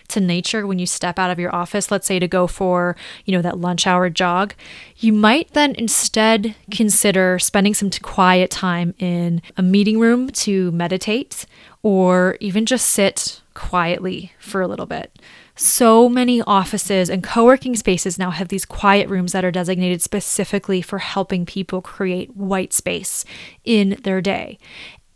to 0.08 0.20
nature 0.20 0.66
when 0.66 0.78
you 0.78 0.86
step 0.86 1.18
out 1.18 1.30
of 1.30 1.38
your 1.38 1.54
office, 1.54 1.90
let's 1.90 2.06
say 2.06 2.18
to 2.18 2.28
go 2.28 2.46
for, 2.46 2.96
you 3.24 3.32
know, 3.32 3.40
that 3.40 3.58
lunch 3.58 3.86
hour 3.86 4.10
jog, 4.10 4.52
you 4.98 5.12
might 5.12 5.52
then 5.54 5.74
instead 5.76 6.54
consider 6.70 7.38
spending 7.38 7.72
some 7.72 7.90
quiet 8.02 8.50
time 8.50 8.94
in 8.98 9.40
a 9.56 9.62
meeting 9.62 9.98
room 9.98 10.28
to 10.30 10.70
meditate 10.72 11.46
or 11.82 12.36
even 12.40 12.66
just 12.66 12.90
sit 12.90 13.40
quietly 13.54 14.32
for 14.38 14.60
a 14.60 14.68
little 14.68 14.86
bit. 14.86 15.18
So 15.56 16.08
many 16.08 16.40
offices 16.42 17.10
and 17.10 17.24
co 17.24 17.44
working 17.44 17.74
spaces 17.74 18.16
now 18.16 18.30
have 18.30 18.46
these 18.46 18.64
quiet 18.64 19.08
rooms 19.08 19.32
that 19.32 19.44
are 19.44 19.50
designated 19.50 20.00
specifically 20.00 20.80
for 20.80 20.98
helping 20.98 21.44
people 21.44 21.82
create 21.82 22.36
white 22.36 22.72
space 22.72 23.24
in 23.64 23.98
their 24.04 24.20
day. 24.20 24.58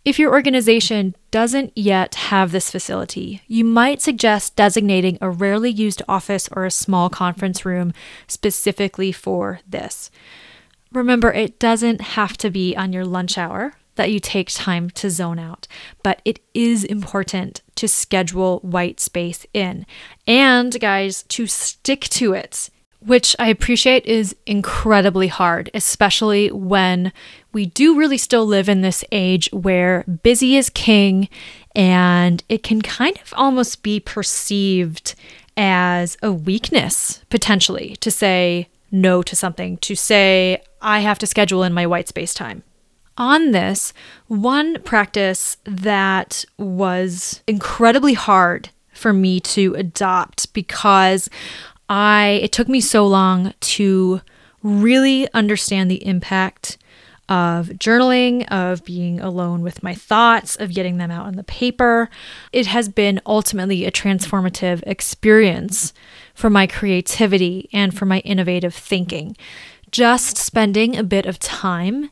If 0.04 0.18
your 0.18 0.32
organization 0.32 1.14
doesn't 1.30 1.72
yet 1.76 2.16
have 2.16 2.50
this 2.50 2.72
facility, 2.72 3.42
you 3.46 3.64
might 3.64 4.02
suggest 4.02 4.56
designating 4.56 5.16
a 5.20 5.30
rarely 5.30 5.70
used 5.70 6.02
office 6.08 6.48
or 6.50 6.64
a 6.64 6.72
small 6.72 7.08
conference 7.08 7.64
room 7.64 7.92
specifically 8.26 9.12
for 9.12 9.60
this. 9.68 10.10
Remember, 10.90 11.32
it 11.32 11.60
doesn't 11.60 12.00
have 12.00 12.36
to 12.38 12.50
be 12.50 12.74
on 12.76 12.92
your 12.92 13.04
lunch 13.04 13.38
hour 13.38 13.74
that 13.94 14.10
you 14.10 14.18
take 14.18 14.50
time 14.50 14.90
to 14.90 15.08
zone 15.08 15.38
out, 15.38 15.68
but 16.02 16.20
it 16.24 16.40
is 16.52 16.82
important 16.82 17.62
to 17.76 17.86
schedule 17.86 18.58
white 18.60 18.98
space 18.98 19.46
in. 19.54 19.86
And, 20.26 20.80
guys, 20.80 21.22
to 21.24 21.46
stick 21.46 22.00
to 22.10 22.32
it 22.32 22.70
which 23.06 23.34
I 23.38 23.48
appreciate 23.48 24.06
is 24.06 24.34
incredibly 24.46 25.28
hard, 25.28 25.70
especially 25.74 26.50
when 26.50 27.12
we 27.52 27.66
do 27.66 27.98
really 27.98 28.18
still 28.18 28.46
live 28.46 28.68
in 28.68 28.80
this 28.80 29.04
age 29.12 29.48
where 29.52 30.04
busy 30.22 30.56
is 30.56 30.70
king 30.70 31.28
and 31.74 32.42
it 32.48 32.62
can 32.62 32.82
kind 32.82 33.18
of 33.22 33.34
almost 33.36 33.82
be 33.82 33.98
perceived 34.00 35.14
as 35.56 36.16
a 36.22 36.32
weakness 36.32 37.22
potentially 37.28 37.96
to 37.96 38.10
say 38.10 38.68
no 38.90 39.22
to 39.22 39.34
something, 39.34 39.78
to 39.78 39.94
say, 39.94 40.62
I 40.80 41.00
have 41.00 41.18
to 41.20 41.26
schedule 41.26 41.62
in 41.62 41.72
my 41.72 41.86
white 41.86 42.08
space 42.08 42.34
time. 42.34 42.62
On 43.18 43.50
this, 43.50 43.92
one 44.28 44.80
practice 44.82 45.56
that 45.64 46.44
was 46.58 47.42
incredibly 47.46 48.14
hard 48.14 48.70
for 48.92 49.12
me 49.12 49.40
to 49.40 49.74
adopt 49.74 50.52
because 50.52 51.28
I 51.92 52.40
it 52.42 52.52
took 52.52 52.68
me 52.68 52.81
so 52.81 53.07
long 53.07 53.52
to 53.61 54.22
really 54.62 55.31
understand 55.35 55.90
the 55.90 56.07
impact 56.07 56.78
of 57.28 57.68
journaling, 57.68 58.50
of 58.50 58.83
being 58.83 59.20
alone 59.20 59.61
with 59.61 59.83
my 59.83 59.94
thoughts, 59.94 60.57
of 60.57 60.72
getting 60.72 60.96
them 60.96 61.11
out 61.11 61.26
on 61.26 61.37
the 61.37 61.44
paper. 61.44 62.09
It 62.50 62.66
has 62.68 62.88
been 62.88 63.20
ultimately 63.26 63.85
a 63.85 63.90
transformative 63.90 64.83
experience 64.87 65.92
for 66.35 66.48
my 66.48 66.66
creativity 66.66 67.68
and 67.74 67.94
for 67.94 68.07
my 68.07 68.20
innovative 68.20 68.74
thinking. 68.74 69.37
Just 69.90 70.38
spending 70.38 70.96
a 70.96 71.05
bit 71.05 71.26
of 71.26 71.38
time 71.38 72.11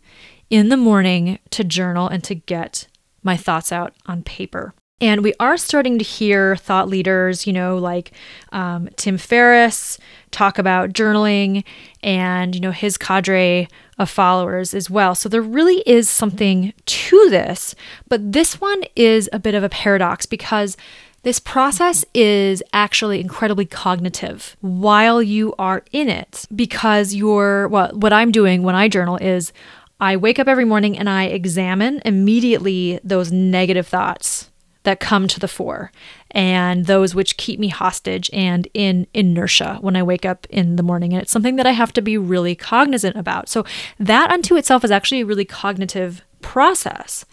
in 0.51 0.69
the 0.69 0.77
morning 0.77 1.39
to 1.53 1.65
journal 1.65 2.07
and 2.07 2.23
to 2.25 2.35
get 2.35 2.87
my 3.23 3.37
thoughts 3.37 3.73
out 3.73 3.95
on 4.05 4.23
paper. 4.23 4.75
And 5.01 5.23
we 5.23 5.33
are 5.41 5.57
starting 5.57 5.99
to 5.99 6.05
hear 6.05 6.57
thought 6.57 6.89
leaders, 6.89 7.47
you 7.47 7.53
know, 7.53 7.79
like 7.79 8.13
um, 8.53 8.89
Tim 8.97 9.17
Ferriss 9.17 9.99
talk 10.31 10.59
about 10.59 10.91
journaling 10.91 11.65
and, 12.03 12.55
you 12.55 12.61
know, 12.61 12.71
his 12.71 12.99
cadre 12.99 13.67
of 13.99 14.11
followers 14.11 14.75
as 14.75 14.91
well. 14.91 15.15
So 15.15 15.29
there 15.29 15.43
really 15.43 15.83
is 15.87 16.09
something 16.09 16.73
to 16.85 17.31
this. 17.31 17.75
But 18.09 18.33
this 18.33 18.61
one 18.61 18.83
is 18.95 19.29
a 19.33 19.39
bit 19.39 19.55
of 19.55 19.65
a 19.65 19.69
paradox 19.71 20.27
because 20.27 20.77
this 21.23 21.39
process 21.39 22.05
is 22.15 22.63
actually 22.73 23.21
incredibly 23.21 23.67
cognitive 23.67 24.57
while 24.61 25.23
you 25.23 25.55
are 25.59 25.83
in 25.93 26.09
it 26.09 26.47
because 26.55 27.15
you're, 27.15 27.69
well, 27.69 27.91
what 27.93 28.13
I'm 28.13 28.33
doing 28.33 28.63
when 28.63 28.75
I 28.75 28.89
journal 28.89 29.17
is 29.17 29.53
I 30.01 30.17
wake 30.17 30.39
up 30.39 30.49
every 30.49 30.65
morning 30.65 30.99
and 30.99 31.11
I 31.11 31.25
examine 31.25 32.01
immediately 32.07 33.01
those 33.05 33.31
negative 33.31 33.87
thoughts 33.87 34.50
that 34.85 35.01
come 35.01 35.29
to 35.29 35.41
the 35.41 35.49
fore 35.49 35.93
and 36.31 36.87
those 36.87 37.15
which 37.15 37.37
keep 37.37 37.61
me 37.61 37.69
hostage 37.69 38.31
and 38.33 38.67
in 38.73 39.07
inertia 39.13 39.79
when 39.81 39.97
I 39.97 40.03
wake 40.03 40.25
up 40.25 40.47
in 40.49 40.77
the 40.77 40.83
morning. 40.83 41.13
And 41.13 41.23
it's 41.23 41.33
something 41.33 41.57
that 41.57 41.67
I 41.67 41.73
have 41.73 41.93
to 41.95 42.03
be 42.03 42.17
really 42.17 42.55
cognizant 42.55 43.17
about. 43.17 43.49
So, 43.49 43.65
that 43.99 44.31
unto 44.31 44.57
itself 44.57 44.85
is 44.85 44.91
actually 44.91 45.21
a 45.21 45.27
really 45.27 45.45
cognitive 45.45 46.23
process. 46.41 47.25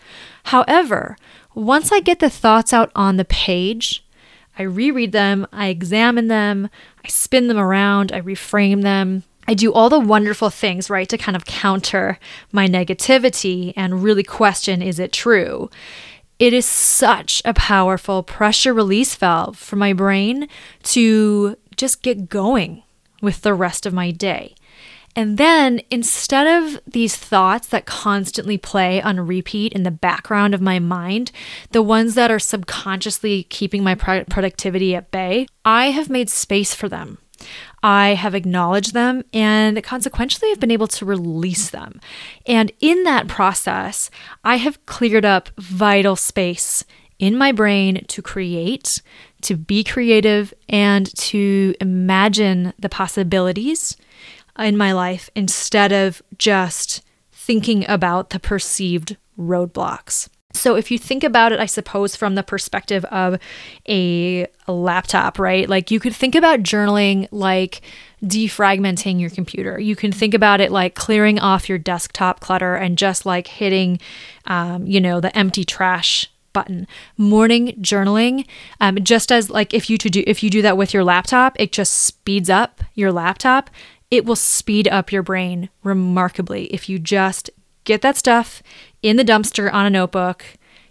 However, 0.45 1.17
once 1.55 1.91
I 1.91 1.99
get 1.99 2.19
the 2.19 2.29
thoughts 2.29 2.73
out 2.73 2.91
on 2.95 3.17
the 3.17 3.25
page, 3.25 4.05
I 4.59 4.63
reread 4.63 5.11
them, 5.11 5.47
I 5.51 5.67
examine 5.67 6.27
them, 6.27 6.69
I 7.03 7.07
spin 7.07 7.47
them 7.47 7.57
around, 7.57 8.11
I 8.11 8.21
reframe 8.21 8.81
them. 8.81 9.23
I 9.49 9.53
do 9.53 9.71
all 9.71 9.89
the 9.89 9.99
wonderful 9.99 10.49
things, 10.49 10.89
right, 10.89 11.07
to 11.07 11.17
kind 11.17 11.35
of 11.35 11.45
counter 11.45 12.19
my 12.51 12.67
negativity 12.67 13.71
and 13.77 14.03
really 14.03 14.23
question 14.23 14.81
is 14.81 14.99
it 14.99 15.13
true? 15.13 15.69
It 16.39 16.53
is 16.53 16.65
such 16.65 17.41
a 17.45 17.53
powerful 17.53 18.21
pressure 18.21 18.73
release 18.73 19.15
valve 19.15 19.57
for 19.57 19.75
my 19.75 19.93
brain 19.93 20.47
to 20.83 21.57
just 21.75 22.03
get 22.03 22.29
going 22.29 22.83
with 23.21 23.41
the 23.41 23.53
rest 23.53 23.85
of 23.85 23.93
my 23.93 24.11
day. 24.11 24.53
And 25.15 25.39
then 25.39 25.81
instead 25.89 26.45
of 26.45 26.79
these 26.85 27.15
thoughts 27.15 27.67
that 27.69 27.87
constantly 27.87 28.59
play 28.59 29.01
on 29.01 29.19
repeat 29.19 29.73
in 29.73 29.81
the 29.81 29.89
background 29.89 30.53
of 30.53 30.61
my 30.61 30.77
mind, 30.77 31.31
the 31.71 31.81
ones 31.81 32.13
that 32.13 32.29
are 32.29 32.37
subconsciously 32.37 33.43
keeping 33.43 33.83
my 33.83 33.95
productivity 33.95 34.93
at 34.93 35.09
bay, 35.09 35.47
I 35.65 35.89
have 35.89 36.07
made 36.07 36.29
space 36.29 36.75
for 36.75 36.87
them. 36.87 37.17
I 37.83 38.15
have 38.15 38.35
acknowledged 38.35 38.93
them 38.93 39.23
and 39.33 39.81
consequently 39.83 40.49
have 40.49 40.59
been 40.59 40.71
able 40.71 40.87
to 40.87 41.05
release 41.05 41.69
them. 41.69 42.01
And 42.45 42.71
in 42.79 43.03
that 43.03 43.27
process, 43.27 44.09
I 44.43 44.57
have 44.57 44.85
cleared 44.85 45.25
up 45.25 45.49
vital 45.57 46.15
space 46.15 46.83
in 47.19 47.37
my 47.37 47.51
brain 47.51 48.05
to 48.07 48.21
create, 48.21 49.01
to 49.41 49.55
be 49.55 49.83
creative, 49.83 50.53
and 50.69 51.15
to 51.17 51.75
imagine 51.81 52.73
the 52.77 52.89
possibilities 52.89 53.97
in 54.57 54.77
my 54.77 54.91
life 54.91 55.29
instead 55.35 55.91
of 55.91 56.21
just 56.37 57.03
thinking 57.31 57.87
about 57.87 58.31
the 58.31 58.39
perceived 58.39 59.17
roadblocks. 59.37 60.29
So, 60.53 60.75
if 60.75 60.89
you 60.89 60.97
think 60.97 61.23
about 61.23 61.51
it, 61.51 61.59
I 61.59 61.65
suppose, 61.65 62.15
from 62.15 62.35
the 62.35 62.43
perspective 62.43 63.05
of 63.05 63.39
a, 63.87 64.47
a, 64.67 64.71
laptop, 64.71 65.39
right? 65.39 65.67
Like 65.67 65.91
you 65.91 65.99
could 65.99 66.15
think 66.15 66.35
about 66.35 66.61
journaling 66.61 67.27
like 67.31 67.81
defragmenting 68.23 69.19
your 69.19 69.29
computer. 69.29 69.79
You 69.79 69.95
can 69.95 70.11
think 70.11 70.33
about 70.33 70.61
it 70.61 70.71
like 70.71 70.95
clearing 70.95 71.37
off 71.37 71.69
your 71.69 71.77
desktop 71.77 72.39
clutter 72.39 72.75
and 72.75 72.97
just 72.97 73.25
like 73.25 73.47
hitting, 73.47 73.99
um, 74.45 74.87
you 74.87 74.99
know, 74.99 75.19
the 75.19 75.37
empty 75.37 75.63
trash 75.63 76.31
button. 76.53 76.87
Morning 77.17 77.73
journaling, 77.81 78.47
um, 78.79 78.97
just 79.03 79.31
as 79.31 79.49
like 79.49 79.73
if 79.73 79.89
you 79.89 79.97
to 79.99 80.09
do 80.09 80.23
if 80.25 80.41
you 80.41 80.49
do 80.49 80.61
that 80.63 80.77
with 80.77 80.93
your 80.93 81.03
laptop, 81.03 81.55
it 81.59 81.71
just 81.71 81.93
speeds 81.93 82.49
up 82.49 82.83
your 82.95 83.11
laptop 83.11 83.69
it 84.09 84.25
will 84.25 84.35
speed 84.35 84.87
up 84.87 85.11
your 85.11 85.23
brain 85.23 85.69
remarkably 85.83 86.65
if 86.67 86.87
you 86.87 86.97
just 86.99 87.49
get 87.87 88.01
that 88.01 88.17
stuff 88.17 88.61
in 89.01 89.15
the 89.15 89.23
dumpster 89.23 89.73
on 89.73 89.85
a 89.85 89.89
notebook, 89.89 90.45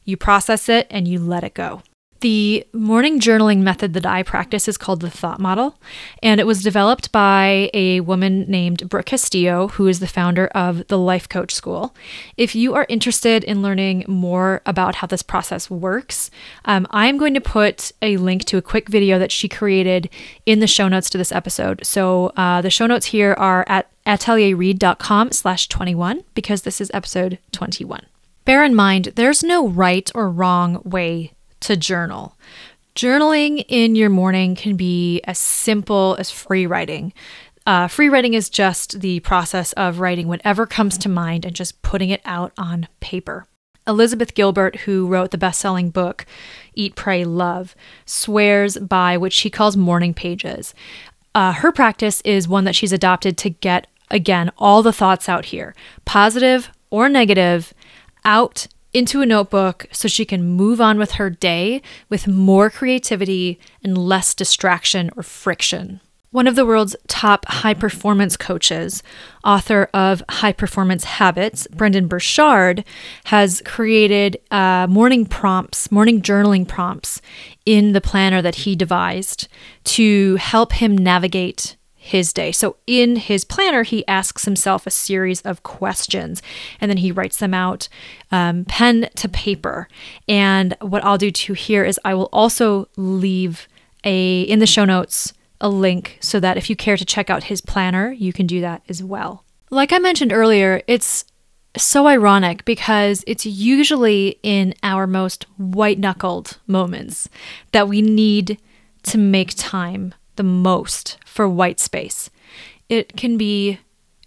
you 0.04 0.16
process 0.16 0.68
it, 0.68 0.86
and 0.90 1.06
you 1.06 1.20
let 1.20 1.44
it 1.44 1.54
go. 1.54 1.82
The 2.26 2.66
morning 2.72 3.20
journaling 3.20 3.58
method 3.58 3.94
that 3.94 4.04
I 4.04 4.24
practice 4.24 4.66
is 4.66 4.76
called 4.76 5.00
the 5.00 5.08
thought 5.08 5.38
model, 5.38 5.78
and 6.24 6.40
it 6.40 6.44
was 6.44 6.60
developed 6.60 7.12
by 7.12 7.70
a 7.72 8.00
woman 8.00 8.50
named 8.50 8.88
Brooke 8.88 9.06
Castillo, 9.06 9.68
who 9.68 9.86
is 9.86 10.00
the 10.00 10.08
founder 10.08 10.48
of 10.48 10.88
the 10.88 10.98
Life 10.98 11.28
Coach 11.28 11.54
School. 11.54 11.94
If 12.36 12.56
you 12.56 12.74
are 12.74 12.84
interested 12.88 13.44
in 13.44 13.62
learning 13.62 14.06
more 14.08 14.60
about 14.66 14.96
how 14.96 15.06
this 15.06 15.22
process 15.22 15.70
works, 15.70 16.32
um, 16.64 16.88
I'm 16.90 17.16
going 17.16 17.34
to 17.34 17.40
put 17.40 17.92
a 18.02 18.16
link 18.16 18.44
to 18.46 18.56
a 18.56 18.60
quick 18.60 18.88
video 18.88 19.20
that 19.20 19.30
she 19.30 19.48
created 19.48 20.10
in 20.46 20.58
the 20.58 20.66
show 20.66 20.88
notes 20.88 21.08
to 21.10 21.18
this 21.18 21.30
episode. 21.30 21.86
So 21.86 22.32
uh, 22.36 22.60
the 22.60 22.70
show 22.70 22.88
notes 22.88 23.06
here 23.06 23.34
are 23.34 23.64
at 23.68 23.88
atelierreed.com 24.04 25.30
slash 25.30 25.68
21 25.68 26.24
because 26.34 26.62
this 26.62 26.80
is 26.80 26.90
episode 26.92 27.38
21. 27.52 28.04
Bear 28.44 28.64
in 28.64 28.74
mind, 28.74 29.12
there's 29.14 29.44
no 29.44 29.68
right 29.68 30.10
or 30.12 30.28
wrong 30.28 30.82
way 30.84 31.32
to 31.60 31.76
journal. 31.76 32.36
Journaling 32.94 33.64
in 33.68 33.94
your 33.94 34.08
morning 34.08 34.54
can 34.54 34.76
be 34.76 35.20
as 35.24 35.38
simple 35.38 36.16
as 36.18 36.30
free 36.30 36.66
writing. 36.66 37.12
Uh, 37.66 37.88
free 37.88 38.08
writing 38.08 38.34
is 38.34 38.48
just 38.48 39.00
the 39.00 39.20
process 39.20 39.72
of 39.74 40.00
writing 40.00 40.28
whatever 40.28 40.66
comes 40.66 40.96
to 40.98 41.08
mind 41.08 41.44
and 41.44 41.54
just 41.54 41.82
putting 41.82 42.10
it 42.10 42.22
out 42.24 42.52
on 42.56 42.88
paper. 43.00 43.46
Elizabeth 43.86 44.34
Gilbert, 44.34 44.76
who 44.80 45.06
wrote 45.06 45.30
the 45.30 45.38
best 45.38 45.60
selling 45.60 45.90
book, 45.90 46.26
Eat, 46.74 46.94
Pray, 46.96 47.24
Love, 47.24 47.74
swears 48.04 48.78
by 48.78 49.16
what 49.16 49.32
she 49.32 49.50
calls 49.50 49.76
morning 49.76 50.14
pages. 50.14 50.74
Uh, 51.34 51.52
her 51.52 51.70
practice 51.70 52.20
is 52.22 52.48
one 52.48 52.64
that 52.64 52.74
she's 52.74 52.92
adopted 52.92 53.36
to 53.38 53.50
get, 53.50 53.86
again, 54.10 54.50
all 54.58 54.82
the 54.82 54.92
thoughts 54.92 55.28
out 55.28 55.46
here, 55.46 55.74
positive 56.04 56.70
or 56.90 57.08
negative, 57.08 57.74
out 58.24 58.66
into 58.96 59.20
a 59.20 59.26
notebook 59.26 59.86
so 59.92 60.08
she 60.08 60.24
can 60.24 60.42
move 60.42 60.80
on 60.80 60.96
with 60.96 61.12
her 61.12 61.28
day 61.28 61.82
with 62.08 62.26
more 62.26 62.70
creativity 62.70 63.60
and 63.84 63.98
less 63.98 64.34
distraction 64.34 65.10
or 65.14 65.22
friction. 65.22 66.00
One 66.30 66.46
of 66.46 66.56
the 66.56 66.64
world's 66.64 66.96
top 67.06 67.44
high 67.46 67.74
performance 67.74 68.38
coaches, 68.38 69.02
author 69.44 69.90
of 69.92 70.22
High 70.30 70.54
Performance 70.54 71.04
Habits, 71.04 71.66
Brendon 71.68 72.08
Burchard, 72.08 72.84
has 73.24 73.62
created 73.66 74.38
uh, 74.50 74.86
morning 74.88 75.26
prompts, 75.26 75.92
morning 75.92 76.22
journaling 76.22 76.66
prompts 76.66 77.20
in 77.66 77.92
the 77.92 78.00
planner 78.00 78.40
that 78.40 78.54
he 78.54 78.74
devised 78.74 79.46
to 79.84 80.36
help 80.36 80.72
him 80.72 80.96
navigate 80.96 81.76
his 82.06 82.32
day. 82.32 82.52
So 82.52 82.76
in 82.86 83.16
his 83.16 83.44
planner, 83.44 83.82
he 83.82 84.06
asks 84.06 84.44
himself 84.44 84.86
a 84.86 84.90
series 84.90 85.42
of 85.42 85.62
questions 85.64 86.40
and 86.80 86.90
then 86.90 86.98
he 86.98 87.10
writes 87.10 87.38
them 87.38 87.52
out 87.52 87.88
um, 88.30 88.64
pen 88.64 89.08
to 89.16 89.28
paper. 89.28 89.88
And 90.28 90.76
what 90.80 91.04
I'll 91.04 91.18
do 91.18 91.30
too 91.30 91.54
here 91.54 91.84
is 91.84 92.00
I 92.04 92.14
will 92.14 92.28
also 92.32 92.88
leave 92.96 93.66
a 94.04 94.42
in 94.42 94.60
the 94.60 94.66
show 94.66 94.84
notes 94.84 95.32
a 95.60 95.68
link 95.68 96.18
so 96.20 96.38
that 96.38 96.56
if 96.56 96.70
you 96.70 96.76
care 96.76 96.96
to 96.96 97.04
check 97.04 97.28
out 97.28 97.44
his 97.44 97.60
planner, 97.60 98.12
you 98.12 98.32
can 98.32 98.46
do 98.46 98.60
that 98.60 98.82
as 98.88 99.02
well. 99.02 99.44
Like 99.70 99.92
I 99.92 99.98
mentioned 99.98 100.32
earlier, 100.32 100.82
it's 100.86 101.24
so 101.76 102.06
ironic 102.06 102.64
because 102.64 103.24
it's 103.26 103.44
usually 103.44 104.38
in 104.42 104.74
our 104.82 105.06
most 105.06 105.44
white 105.56 105.98
knuckled 105.98 106.58
moments 106.66 107.28
that 107.72 107.88
we 107.88 108.00
need 108.00 108.58
to 109.02 109.18
make 109.18 109.54
time 109.56 110.14
the 110.36 110.42
most 110.42 111.18
for 111.24 111.48
white 111.48 111.80
space. 111.80 112.30
It 112.88 113.16
can 113.16 113.36
be 113.36 113.80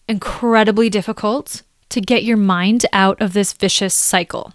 incredibly 0.08 0.89
difficult 0.89 1.62
to 1.89 2.02
get 2.02 2.24
your 2.24 2.38
mind 2.38 2.86
out 2.93 3.22
of 3.22 3.34
this 3.34 3.54
vicious 3.54 3.93
cycle. 3.93 4.54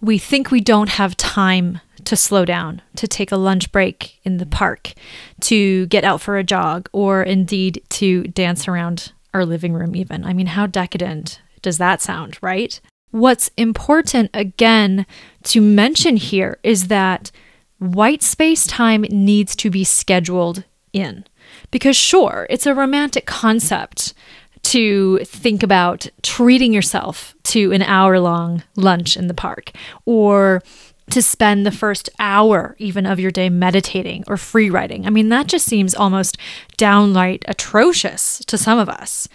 We 0.00 0.18
think 0.18 0.50
we 0.50 0.60
don't 0.60 0.90
have 0.90 1.16
time 1.16 1.80
to 2.04 2.16
slow 2.16 2.44
down, 2.44 2.82
to 2.96 3.06
take 3.06 3.30
a 3.30 3.36
lunch 3.36 3.70
break 3.70 4.18
in 4.24 4.38
the 4.38 4.46
park, 4.46 4.92
to 5.40 5.86
get 5.86 6.04
out 6.04 6.20
for 6.20 6.36
a 6.36 6.44
jog, 6.44 6.88
or 6.92 7.22
indeed 7.22 7.82
to 7.90 8.24
dance 8.24 8.66
around 8.66 9.12
our 9.32 9.46
living 9.46 9.72
room, 9.72 9.94
even. 9.94 10.24
I 10.24 10.32
mean, 10.32 10.46
how 10.46 10.66
decadent 10.66 11.40
does 11.62 11.78
that 11.78 12.02
sound, 12.02 12.38
right? 12.42 12.80
What's 13.12 13.50
important, 13.56 14.30
again, 14.34 15.06
to 15.44 15.60
mention 15.60 16.16
here 16.16 16.58
is 16.62 16.88
that 16.88 17.30
white 17.78 18.22
space 18.22 18.66
time 18.66 19.02
needs 19.02 19.54
to 19.56 19.70
be 19.70 19.84
scheduled 19.84 20.64
in. 20.92 21.24
Because, 21.70 21.96
sure, 21.96 22.46
it's 22.50 22.66
a 22.66 22.74
romantic 22.74 23.26
concept 23.26 24.14
to 24.62 25.18
think 25.24 25.62
about 25.62 26.08
treating 26.22 26.72
yourself 26.72 27.34
to 27.44 27.72
an 27.72 27.82
hour 27.82 28.18
long 28.20 28.62
lunch 28.76 29.16
in 29.16 29.26
the 29.26 29.34
park 29.34 29.72
or 30.06 30.62
to 31.10 31.20
spend 31.20 31.66
the 31.66 31.72
first 31.72 32.08
hour 32.18 32.76
even 32.78 33.04
of 33.04 33.18
your 33.18 33.30
day 33.30 33.50
meditating 33.50 34.24
or 34.28 34.36
free 34.36 34.70
writing. 34.70 35.06
I 35.06 35.10
mean, 35.10 35.28
that 35.30 35.48
just 35.48 35.66
seems 35.66 35.94
almost 35.94 36.38
downright 36.76 37.44
atrocious 37.48 38.38
to 38.46 38.56
some 38.56 38.78
of 38.78 38.88
us. 38.88 39.28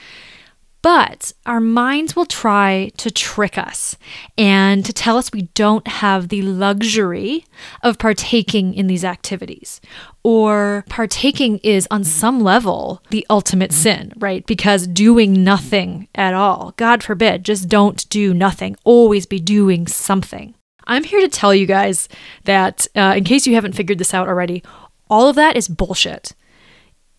But 0.87 1.33
our 1.45 1.59
minds 1.59 2.15
will 2.15 2.25
try 2.25 2.93
to 2.95 3.11
trick 3.11 3.57
us 3.57 3.97
and 4.37 4.85
to 4.85 4.93
tell 4.93 5.17
us 5.17 5.33
we 5.33 5.49
don't 5.53 5.85
have 5.85 6.29
the 6.29 6.41
luxury 6.41 7.43
of 7.83 7.99
partaking 7.99 8.73
in 8.73 8.87
these 8.87 9.03
activities. 9.03 9.81
Or 10.23 10.85
partaking 10.87 11.57
is, 11.57 11.89
on 11.91 12.05
some 12.05 12.39
level, 12.39 13.03
the 13.09 13.27
ultimate 13.29 13.73
sin, 13.73 14.13
right? 14.15 14.45
Because 14.45 14.87
doing 14.87 15.43
nothing 15.43 16.07
at 16.15 16.33
all, 16.33 16.73
God 16.77 17.03
forbid, 17.03 17.43
just 17.43 17.67
don't 17.67 18.07
do 18.07 18.33
nothing. 18.33 18.77
Always 18.85 19.25
be 19.25 19.41
doing 19.41 19.87
something. 19.87 20.55
I'm 20.85 21.03
here 21.03 21.19
to 21.19 21.27
tell 21.27 21.53
you 21.53 21.65
guys 21.65 22.07
that, 22.45 22.87
uh, 22.95 23.15
in 23.17 23.25
case 23.25 23.45
you 23.45 23.55
haven't 23.55 23.75
figured 23.75 23.97
this 23.97 24.13
out 24.13 24.29
already, 24.29 24.63
all 25.09 25.27
of 25.27 25.35
that 25.35 25.57
is 25.57 25.67
bullshit 25.67 26.33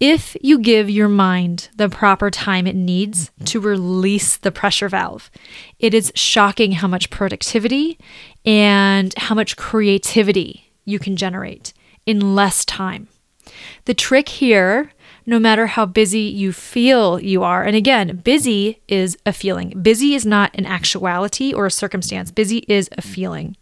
if 0.01 0.37
you 0.41 0.61
give 0.61 0.89
your 0.89 1.09
mind 1.09 1.69
the 1.77 1.89
proper 1.89 2.31
time 2.31 2.67
it 2.67 2.77
needs 2.77 3.31
to 3.47 3.61
release 3.61 4.37
the 4.37 4.53
pressure 4.53 4.89
valve, 4.89 5.31
it 5.79 5.93
is 5.93 6.13
shocking 6.15 6.73
how 6.73 6.87
much 6.87 7.11
productivity 7.11 7.99
and 8.45 9.13
how 9.17 9.35
much 9.35 9.57
creativity 9.57 10.71
you 10.85 10.99
can 10.99 11.17
generate 11.17 11.73
in 12.07 12.37
less 12.37 12.65
time. 12.65 13.09
The 13.87 13.95
trick 13.95 14.29
here, 14.29 14.93
no 15.27 15.41
matter 15.41 15.67
how 15.67 15.85
busy 15.85 16.21
you 16.21 16.53
feel 16.53 17.21
you 17.21 17.43
are, 17.43 17.65
and 17.65 17.75
again, 17.75 18.19
busy 18.19 18.81
is 18.87 19.19
a 19.27 19.33
feeling. 19.33 19.71
Busy 19.83 20.15
is 20.15 20.25
not 20.25 20.55
an 20.55 20.67
actuality 20.67 21.53
or 21.53 21.67
a 21.67 21.71
circumstance, 21.73 22.31
busy 22.31 22.59
is 22.69 22.89
a 22.97 23.03
feeling. 23.03 23.57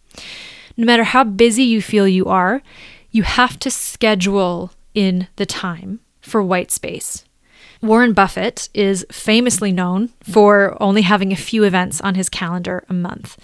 No 0.77 0.85
matter 0.85 1.05
how 1.05 1.25
busy 1.25 1.63
you 1.63 1.81
feel 1.81 2.07
you 2.07 2.27
are, 2.27 2.63
you 3.11 3.23
have 3.23 3.59
to 3.61 3.71
schedule 3.71 4.73
in 4.93 5.29
the 5.37 5.47
time 5.47 6.01
for 6.27 6.43
white 6.43 6.71
space. 6.71 7.25
Warren 7.83 8.15
Buffett 8.15 8.69
is 8.75 9.07
famously 9.11 9.71
known 9.71 10.09
for 10.23 10.81
only 10.83 11.03
having 11.03 11.33
a 11.33 11.37
few 11.37 11.63
events 11.63 12.01
on 12.01 12.15
his 12.15 12.29
calendar 12.29 12.85
a 12.89 12.95
month. 12.95 13.39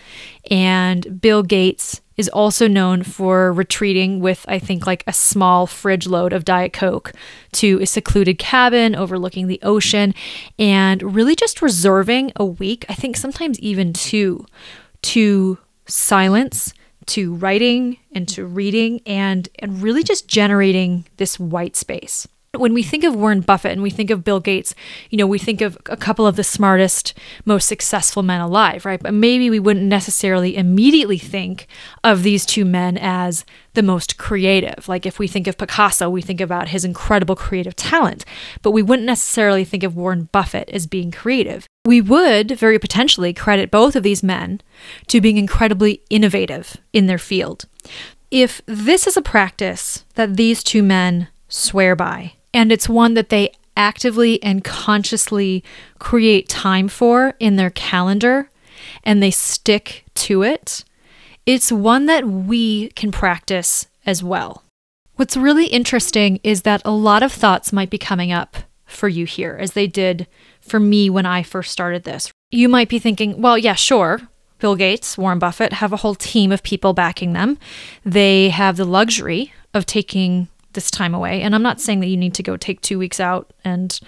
And 0.50 1.20
Bill 1.20 1.42
Gates 1.42 2.00
is 2.16 2.28
also 2.28 2.66
known 2.66 3.02
for 3.02 3.52
retreating 3.52 4.20
with, 4.20 4.44
I 4.48 4.58
think, 4.58 4.86
like 4.86 5.04
a 5.06 5.12
small 5.12 5.66
fridge 5.66 6.06
load 6.06 6.32
of 6.32 6.44
Diet 6.44 6.72
Coke 6.72 7.12
to 7.52 7.78
a 7.80 7.86
secluded 7.86 8.38
cabin 8.38 8.94
overlooking 8.94 9.46
the 9.46 9.60
ocean 9.62 10.14
and 10.58 11.14
really 11.14 11.36
just 11.36 11.62
reserving 11.62 12.32
a 12.36 12.44
week, 12.44 12.84
I 12.88 12.94
think 12.94 13.16
sometimes 13.16 13.58
even 13.60 13.92
two, 13.92 14.46
to 15.02 15.58
silence, 15.86 16.72
to 17.06 17.34
writing 17.34 17.98
and 18.14 18.28
to 18.28 18.46
reading 18.46 19.00
and, 19.06 19.48
and 19.58 19.82
really 19.82 20.02
just 20.02 20.28
generating 20.28 21.06
this 21.16 21.38
white 21.38 21.76
space 21.76 22.26
when 22.58 22.74
we 22.74 22.82
think 22.82 23.02
of 23.02 23.16
Warren 23.16 23.40
Buffett 23.40 23.72
and 23.72 23.82
we 23.82 23.88
think 23.88 24.10
of 24.10 24.24
Bill 24.24 24.38
Gates, 24.38 24.74
you 25.08 25.16
know, 25.16 25.26
we 25.26 25.38
think 25.38 25.62
of 25.62 25.78
a 25.86 25.96
couple 25.96 26.26
of 26.26 26.36
the 26.36 26.44
smartest, 26.44 27.14
most 27.46 27.66
successful 27.66 28.22
men 28.22 28.42
alive, 28.42 28.84
right? 28.84 29.02
But 29.02 29.14
maybe 29.14 29.48
we 29.48 29.58
wouldn't 29.58 29.86
necessarily 29.86 30.54
immediately 30.56 31.16
think 31.16 31.66
of 32.04 32.22
these 32.22 32.44
two 32.44 32.66
men 32.66 32.98
as 32.98 33.46
the 33.72 33.82
most 33.82 34.18
creative. 34.18 34.86
Like 34.86 35.06
if 35.06 35.18
we 35.18 35.28
think 35.28 35.46
of 35.46 35.56
Picasso, 35.56 36.10
we 36.10 36.20
think 36.20 36.42
about 36.42 36.68
his 36.68 36.84
incredible 36.84 37.36
creative 37.36 37.74
talent, 37.74 38.26
but 38.60 38.72
we 38.72 38.82
wouldn't 38.82 39.06
necessarily 39.06 39.64
think 39.64 39.82
of 39.82 39.96
Warren 39.96 40.28
Buffett 40.30 40.68
as 40.68 40.86
being 40.86 41.10
creative. 41.10 41.66
We 41.86 42.02
would 42.02 42.50
very 42.50 42.78
potentially 42.78 43.32
credit 43.32 43.70
both 43.70 43.96
of 43.96 44.02
these 44.02 44.22
men 44.22 44.60
to 45.06 45.22
being 45.22 45.38
incredibly 45.38 46.02
innovative 46.10 46.76
in 46.92 47.06
their 47.06 47.18
field. 47.18 47.64
If 48.30 48.60
this 48.66 49.06
is 49.06 49.16
a 49.16 49.22
practice 49.22 50.04
that 50.16 50.36
these 50.36 50.62
two 50.62 50.82
men 50.82 51.28
swear 51.48 51.96
by, 51.96 52.34
and 52.54 52.72
it's 52.72 52.88
one 52.88 53.14
that 53.14 53.28
they 53.28 53.52
actively 53.76 54.42
and 54.42 54.64
consciously 54.64 55.64
create 55.98 56.48
time 56.48 56.88
for 56.88 57.34
in 57.38 57.56
their 57.56 57.70
calendar 57.70 58.48
and 59.04 59.22
they 59.22 59.30
stick 59.30 60.04
to 60.14 60.42
it, 60.42 60.84
it's 61.46 61.72
one 61.72 62.06
that 62.06 62.26
we 62.26 62.88
can 62.90 63.10
practice 63.10 63.86
as 64.06 64.22
well. 64.22 64.62
What's 65.16 65.36
really 65.36 65.66
interesting 65.66 66.40
is 66.42 66.62
that 66.62 66.82
a 66.84 66.90
lot 66.90 67.22
of 67.22 67.32
thoughts 67.32 67.72
might 67.72 67.90
be 67.90 67.98
coming 67.98 68.32
up 68.32 68.56
for 68.86 69.08
you 69.08 69.24
here, 69.24 69.56
as 69.60 69.72
they 69.72 69.86
did 69.86 70.26
for 70.60 70.78
me 70.78 71.10
when 71.10 71.26
I 71.26 71.42
first 71.42 71.70
started 71.70 72.04
this. 72.04 72.30
You 72.50 72.68
might 72.68 72.88
be 72.88 72.98
thinking, 72.98 73.40
well, 73.40 73.56
yeah, 73.56 73.74
sure. 73.74 74.20
Bill 74.58 74.76
Gates, 74.76 75.18
Warren 75.18 75.38
Buffett 75.38 75.74
have 75.74 75.92
a 75.92 75.98
whole 75.98 76.14
team 76.14 76.52
of 76.52 76.62
people 76.62 76.92
backing 76.92 77.32
them. 77.32 77.58
They 78.04 78.50
have 78.50 78.76
the 78.76 78.84
luxury 78.84 79.52
of 79.74 79.86
taking 79.86 80.48
this 80.74 80.90
time 80.90 81.14
away. 81.14 81.42
And 81.42 81.54
I'm 81.54 81.62
not 81.62 81.80
saying 81.80 82.00
that 82.00 82.08
you 82.08 82.16
need 82.16 82.35
to 82.35 82.42
go 82.42 82.56
take 82.56 82.80
two 82.80 82.98
weeks 82.98 83.20
out 83.20 83.52
and, 83.64 83.98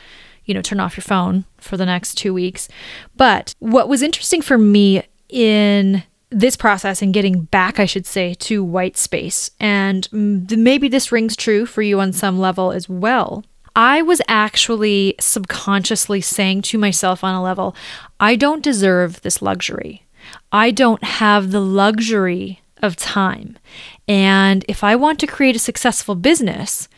you 0.45 0.55
know, 0.55 0.63
turn 0.63 0.81
off 0.81 0.97
your 0.97 1.03
phone 1.03 1.45
for 1.59 1.77
the 1.77 1.87
next 1.87 2.15
two 2.15 2.35
weeks. 2.35 2.69
But 3.17 3.55
what 3.59 3.89
was 3.89 4.03
interesting 4.03 4.43
for 4.43 4.59
me 4.59 5.03
in 5.29 6.03
this 6.31 6.57
process 6.57 7.01
and 7.01 7.15
getting 7.15 7.43
back, 7.43 7.79
I 7.79 7.87
should 7.87 8.07
say, 8.07 8.35
to 8.35 8.65
white 8.65 8.97
space, 8.97 9.51
and 9.61 10.09
maybe 10.13 10.89
this 10.89 11.13
rings 11.13 11.37
true 11.37 11.65
for 11.65 11.81
you 11.81 12.01
on 12.01 12.13
some 12.13 12.39
level 12.39 12.73
as 12.73 12.89
well. 12.89 13.45
I 13.77 14.03
was 14.03 14.21
actually 14.29 15.15
subconsciously 15.21 16.21
saying 16.21 16.63
to 16.63 16.79
myself 16.79 17.25
on 17.25 17.35
a 17.35 17.43
level, 17.43 17.75
I 18.21 18.37
don't 18.37 18.63
deserve 18.63 19.21
this 19.23 19.43
luxury. 19.43 20.05
I 20.53 20.71
don't 20.71 21.03
have 21.05 21.51
the 21.51 21.61
luxury 21.61 22.61
of 22.83 22.97
time. 22.97 23.59
And 24.07 24.65
if 24.69 24.85
I 24.85 24.97
want 24.97 25.19
to 25.21 25.27
create 25.27 25.57
a 25.57 25.61
successful 25.61 26.15
business, 26.15 26.89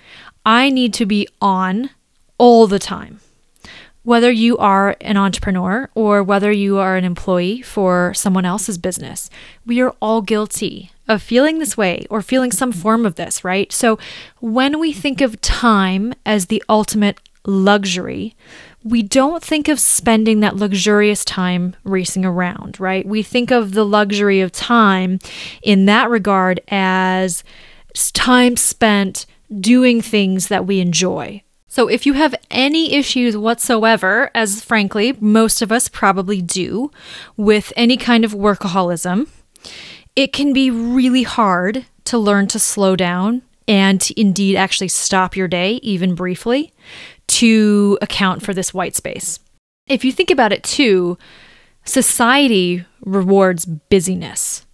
I 0.44 0.70
need 0.70 0.92
to 0.94 1.06
be 1.06 1.28
on 1.40 1.90
all 2.38 2.66
the 2.66 2.78
time. 2.78 3.20
Whether 4.02 4.30
you 4.30 4.56
are 4.58 4.96
an 5.00 5.16
entrepreneur 5.16 5.90
or 5.94 6.22
whether 6.22 6.52
you 6.52 6.78
are 6.78 6.96
an 6.96 7.04
employee 7.04 7.62
for 7.62 8.14
someone 8.14 8.44
else's 8.44 8.78
business, 8.78 9.28
we 9.64 9.80
are 9.80 9.94
all 10.00 10.22
guilty 10.22 10.92
of 11.08 11.22
feeling 11.22 11.58
this 11.58 11.76
way 11.76 12.06
or 12.10 12.22
feeling 12.22 12.52
some 12.52 12.72
form 12.72 13.04
of 13.04 13.16
this, 13.16 13.44
right? 13.44 13.72
So 13.72 13.98
when 14.40 14.78
we 14.78 14.92
think 14.92 15.20
of 15.20 15.40
time 15.40 16.14
as 16.24 16.46
the 16.46 16.62
ultimate 16.68 17.20
luxury, 17.44 18.36
we 18.86 19.02
don't 19.02 19.42
think 19.42 19.66
of 19.66 19.80
spending 19.80 20.40
that 20.40 20.54
luxurious 20.54 21.24
time 21.24 21.74
racing 21.82 22.24
around, 22.24 22.78
right? 22.78 23.04
We 23.04 23.20
think 23.20 23.50
of 23.50 23.72
the 23.72 23.84
luxury 23.84 24.40
of 24.40 24.52
time 24.52 25.18
in 25.60 25.86
that 25.86 26.08
regard 26.08 26.60
as 26.68 27.42
time 28.12 28.56
spent 28.56 29.26
doing 29.58 30.00
things 30.00 30.46
that 30.48 30.66
we 30.66 30.78
enjoy. 30.78 31.42
So, 31.66 31.88
if 31.88 32.06
you 32.06 32.12
have 32.12 32.34
any 32.48 32.94
issues 32.94 33.36
whatsoever, 33.36 34.30
as 34.36 34.62
frankly, 34.62 35.16
most 35.20 35.62
of 35.62 35.72
us 35.72 35.88
probably 35.88 36.40
do, 36.40 36.92
with 37.36 37.72
any 37.76 37.96
kind 37.96 38.24
of 38.24 38.32
workaholism, 38.32 39.28
it 40.14 40.32
can 40.32 40.52
be 40.52 40.70
really 40.70 41.24
hard 41.24 41.86
to 42.04 42.18
learn 42.18 42.46
to 42.48 42.60
slow 42.60 42.94
down 42.94 43.42
and 43.68 44.00
to 44.00 44.18
indeed 44.18 44.56
actually 44.56 44.88
stop 44.88 45.36
your 45.36 45.48
day, 45.48 45.74
even 45.82 46.14
briefly, 46.14 46.72
to 47.36 47.98
account 48.00 48.42
for 48.42 48.54
this 48.54 48.72
white 48.72 48.96
space. 48.96 49.38
If 49.86 50.04
you 50.04 50.12
think 50.12 50.30
about 50.30 50.52
it 50.52 50.64
too, 50.64 51.18
society 51.84 52.86
rewards 53.04 53.66
busyness. 53.66 54.64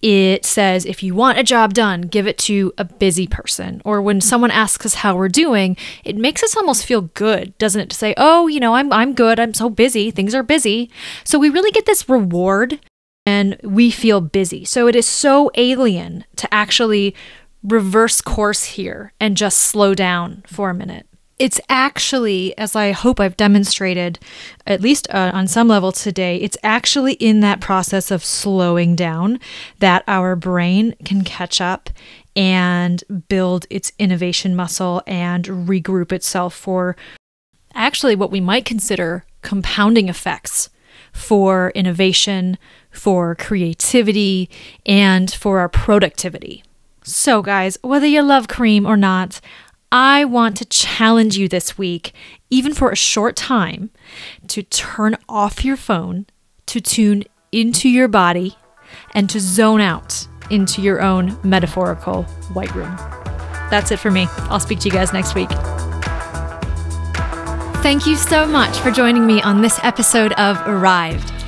It 0.00 0.46
says 0.46 0.86
if 0.86 1.02
you 1.02 1.14
want 1.14 1.38
a 1.38 1.42
job 1.42 1.74
done, 1.74 2.02
give 2.02 2.26
it 2.26 2.38
to 2.38 2.72
a 2.78 2.86
busy 2.86 3.26
person. 3.26 3.82
Or 3.84 4.00
when 4.00 4.16
mm-hmm. 4.18 4.28
someone 4.28 4.50
asks 4.50 4.86
us 4.86 4.94
how 4.94 5.14
we're 5.14 5.28
doing, 5.28 5.76
it 6.02 6.16
makes 6.16 6.42
us 6.42 6.56
almost 6.56 6.86
feel 6.86 7.02
good, 7.02 7.56
doesn't 7.58 7.82
it? 7.82 7.90
To 7.90 7.96
say, 7.96 8.14
"Oh, 8.16 8.46
you 8.46 8.60
know, 8.60 8.74
I'm 8.76 8.90
I'm 8.94 9.12
good. 9.12 9.38
I'm 9.38 9.52
so 9.52 9.68
busy. 9.68 10.10
Things 10.10 10.34
are 10.34 10.42
busy." 10.42 10.90
So 11.22 11.38
we 11.38 11.50
really 11.50 11.70
get 11.70 11.84
this 11.84 12.08
reward 12.08 12.80
and 13.26 13.60
we 13.62 13.90
feel 13.90 14.22
busy. 14.22 14.64
So 14.64 14.88
it 14.88 14.96
is 14.96 15.06
so 15.06 15.50
alien 15.54 16.24
to 16.36 16.52
actually 16.52 17.14
reverse 17.62 18.22
course 18.22 18.64
here 18.64 19.12
and 19.20 19.36
just 19.36 19.58
slow 19.58 19.94
down 19.94 20.42
for 20.46 20.70
a 20.70 20.74
minute 20.74 21.06
it's 21.40 21.58
actually, 21.70 22.56
as 22.58 22.76
I 22.76 22.92
hope 22.92 23.18
I've 23.18 23.36
demonstrated, 23.36 24.18
at 24.66 24.82
least 24.82 25.08
uh, 25.08 25.30
on 25.32 25.48
some 25.48 25.68
level 25.68 25.90
today, 25.90 26.36
it's 26.36 26.58
actually 26.62 27.14
in 27.14 27.40
that 27.40 27.62
process 27.62 28.10
of 28.10 28.22
slowing 28.22 28.94
down 28.94 29.40
that 29.78 30.04
our 30.06 30.36
brain 30.36 30.94
can 31.02 31.24
catch 31.24 31.58
up 31.58 31.88
and 32.36 33.02
build 33.30 33.64
its 33.70 33.90
innovation 33.98 34.54
muscle 34.54 35.02
and 35.06 35.46
regroup 35.46 36.12
itself 36.12 36.54
for 36.54 36.94
actually 37.72 38.14
what 38.14 38.30
we 38.30 38.40
might 38.40 38.66
consider 38.66 39.24
compounding 39.40 40.10
effects 40.10 40.68
for 41.10 41.72
innovation, 41.74 42.58
for 42.90 43.34
creativity, 43.34 44.50
and 44.84 45.32
for 45.32 45.58
our 45.58 45.70
productivity. 45.70 46.62
So, 47.02 47.40
guys, 47.40 47.78
whether 47.80 48.06
you 48.06 48.20
love 48.20 48.46
cream 48.46 48.84
or 48.84 48.98
not, 48.98 49.40
I 49.92 50.24
want 50.24 50.56
to 50.58 50.64
challenge 50.64 51.36
you 51.36 51.48
this 51.48 51.76
week, 51.76 52.12
even 52.48 52.74
for 52.74 52.90
a 52.90 52.96
short 52.96 53.34
time, 53.34 53.90
to 54.46 54.62
turn 54.62 55.16
off 55.28 55.64
your 55.64 55.76
phone, 55.76 56.26
to 56.66 56.80
tune 56.80 57.24
into 57.50 57.88
your 57.88 58.06
body, 58.06 58.56
and 59.14 59.28
to 59.30 59.40
zone 59.40 59.80
out 59.80 60.28
into 60.48 60.80
your 60.80 61.02
own 61.02 61.36
metaphorical 61.42 62.22
white 62.52 62.72
room. 62.74 62.94
That's 63.68 63.90
it 63.90 63.98
for 63.98 64.10
me. 64.12 64.26
I'll 64.48 64.60
speak 64.60 64.78
to 64.80 64.88
you 64.88 64.92
guys 64.92 65.12
next 65.12 65.34
week. 65.34 65.50
Thank 67.82 68.06
you 68.06 68.14
so 68.14 68.46
much 68.46 68.78
for 68.78 68.90
joining 68.90 69.26
me 69.26 69.42
on 69.42 69.60
this 69.60 69.80
episode 69.82 70.32
of 70.32 70.56
Arrived. 70.66 71.39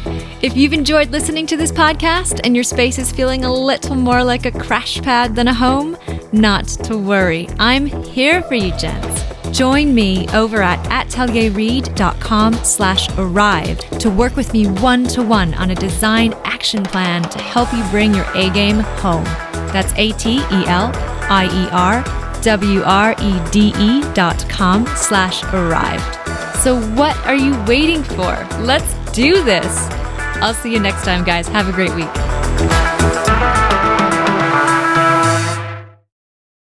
If 0.43 0.57
you've 0.57 0.73
enjoyed 0.73 1.11
listening 1.11 1.47
to 1.47 1.57
this 1.57 1.71
podcast 1.71 2.41
and 2.43 2.57
your 2.57 2.65
space 2.65 2.99
is 2.99 3.13
feeling 3.13 3.45
a 3.45 3.53
little 3.53 3.95
more 3.95 4.25
like 4.25 4.45
a 4.45 4.51
crash 4.51 5.01
pad 5.01 5.37
than 5.37 5.47
a 5.47 5.55
home, 5.55 5.97
not 6.33 6.67
to 6.67 6.99
worry. 6.99 7.49
I'm 7.61 7.87
here 7.87 8.43
for 8.43 8.57
you, 8.57 8.77
gents. 8.77 9.23
Join 9.57 9.95
me 9.95 10.27
over 10.31 10.61
at 10.61 10.85
atelierreed.com 10.87 12.55
slash 12.65 13.09
arrived 13.19 14.01
to 14.01 14.11
work 14.11 14.35
with 14.35 14.53
me 14.53 14.67
one-to-one 14.67 15.55
on 15.55 15.71
a 15.71 15.77
design 15.77 16.33
action 16.43 16.83
plan 16.83 17.23
to 17.23 17.39
help 17.39 17.73
you 17.73 17.85
bring 17.91 18.13
your 18.13 18.27
A-game 18.35 18.81
home. 18.81 19.23
That's 19.73 19.93
A-T-E-L-I-E-R 19.97 20.43
W-R-E-D-E 22.43 24.15
dot 24.15 24.49
com 24.49 24.87
slash 24.97 25.45
arrived. 25.55 26.19
So 26.59 26.81
what 26.95 27.17
are 27.19 27.37
you 27.37 27.57
waiting 27.67 28.03
for? 28.03 28.45
Let's 28.59 28.93
do 29.13 29.45
this. 29.45 29.89
I'll 30.43 30.55
see 30.55 30.73
you 30.73 30.81
next 30.81 31.05
time, 31.05 31.23
guys. 31.23 31.47
Have 31.47 31.69
a 31.69 31.73
great 31.73 31.95
week. 31.95 32.82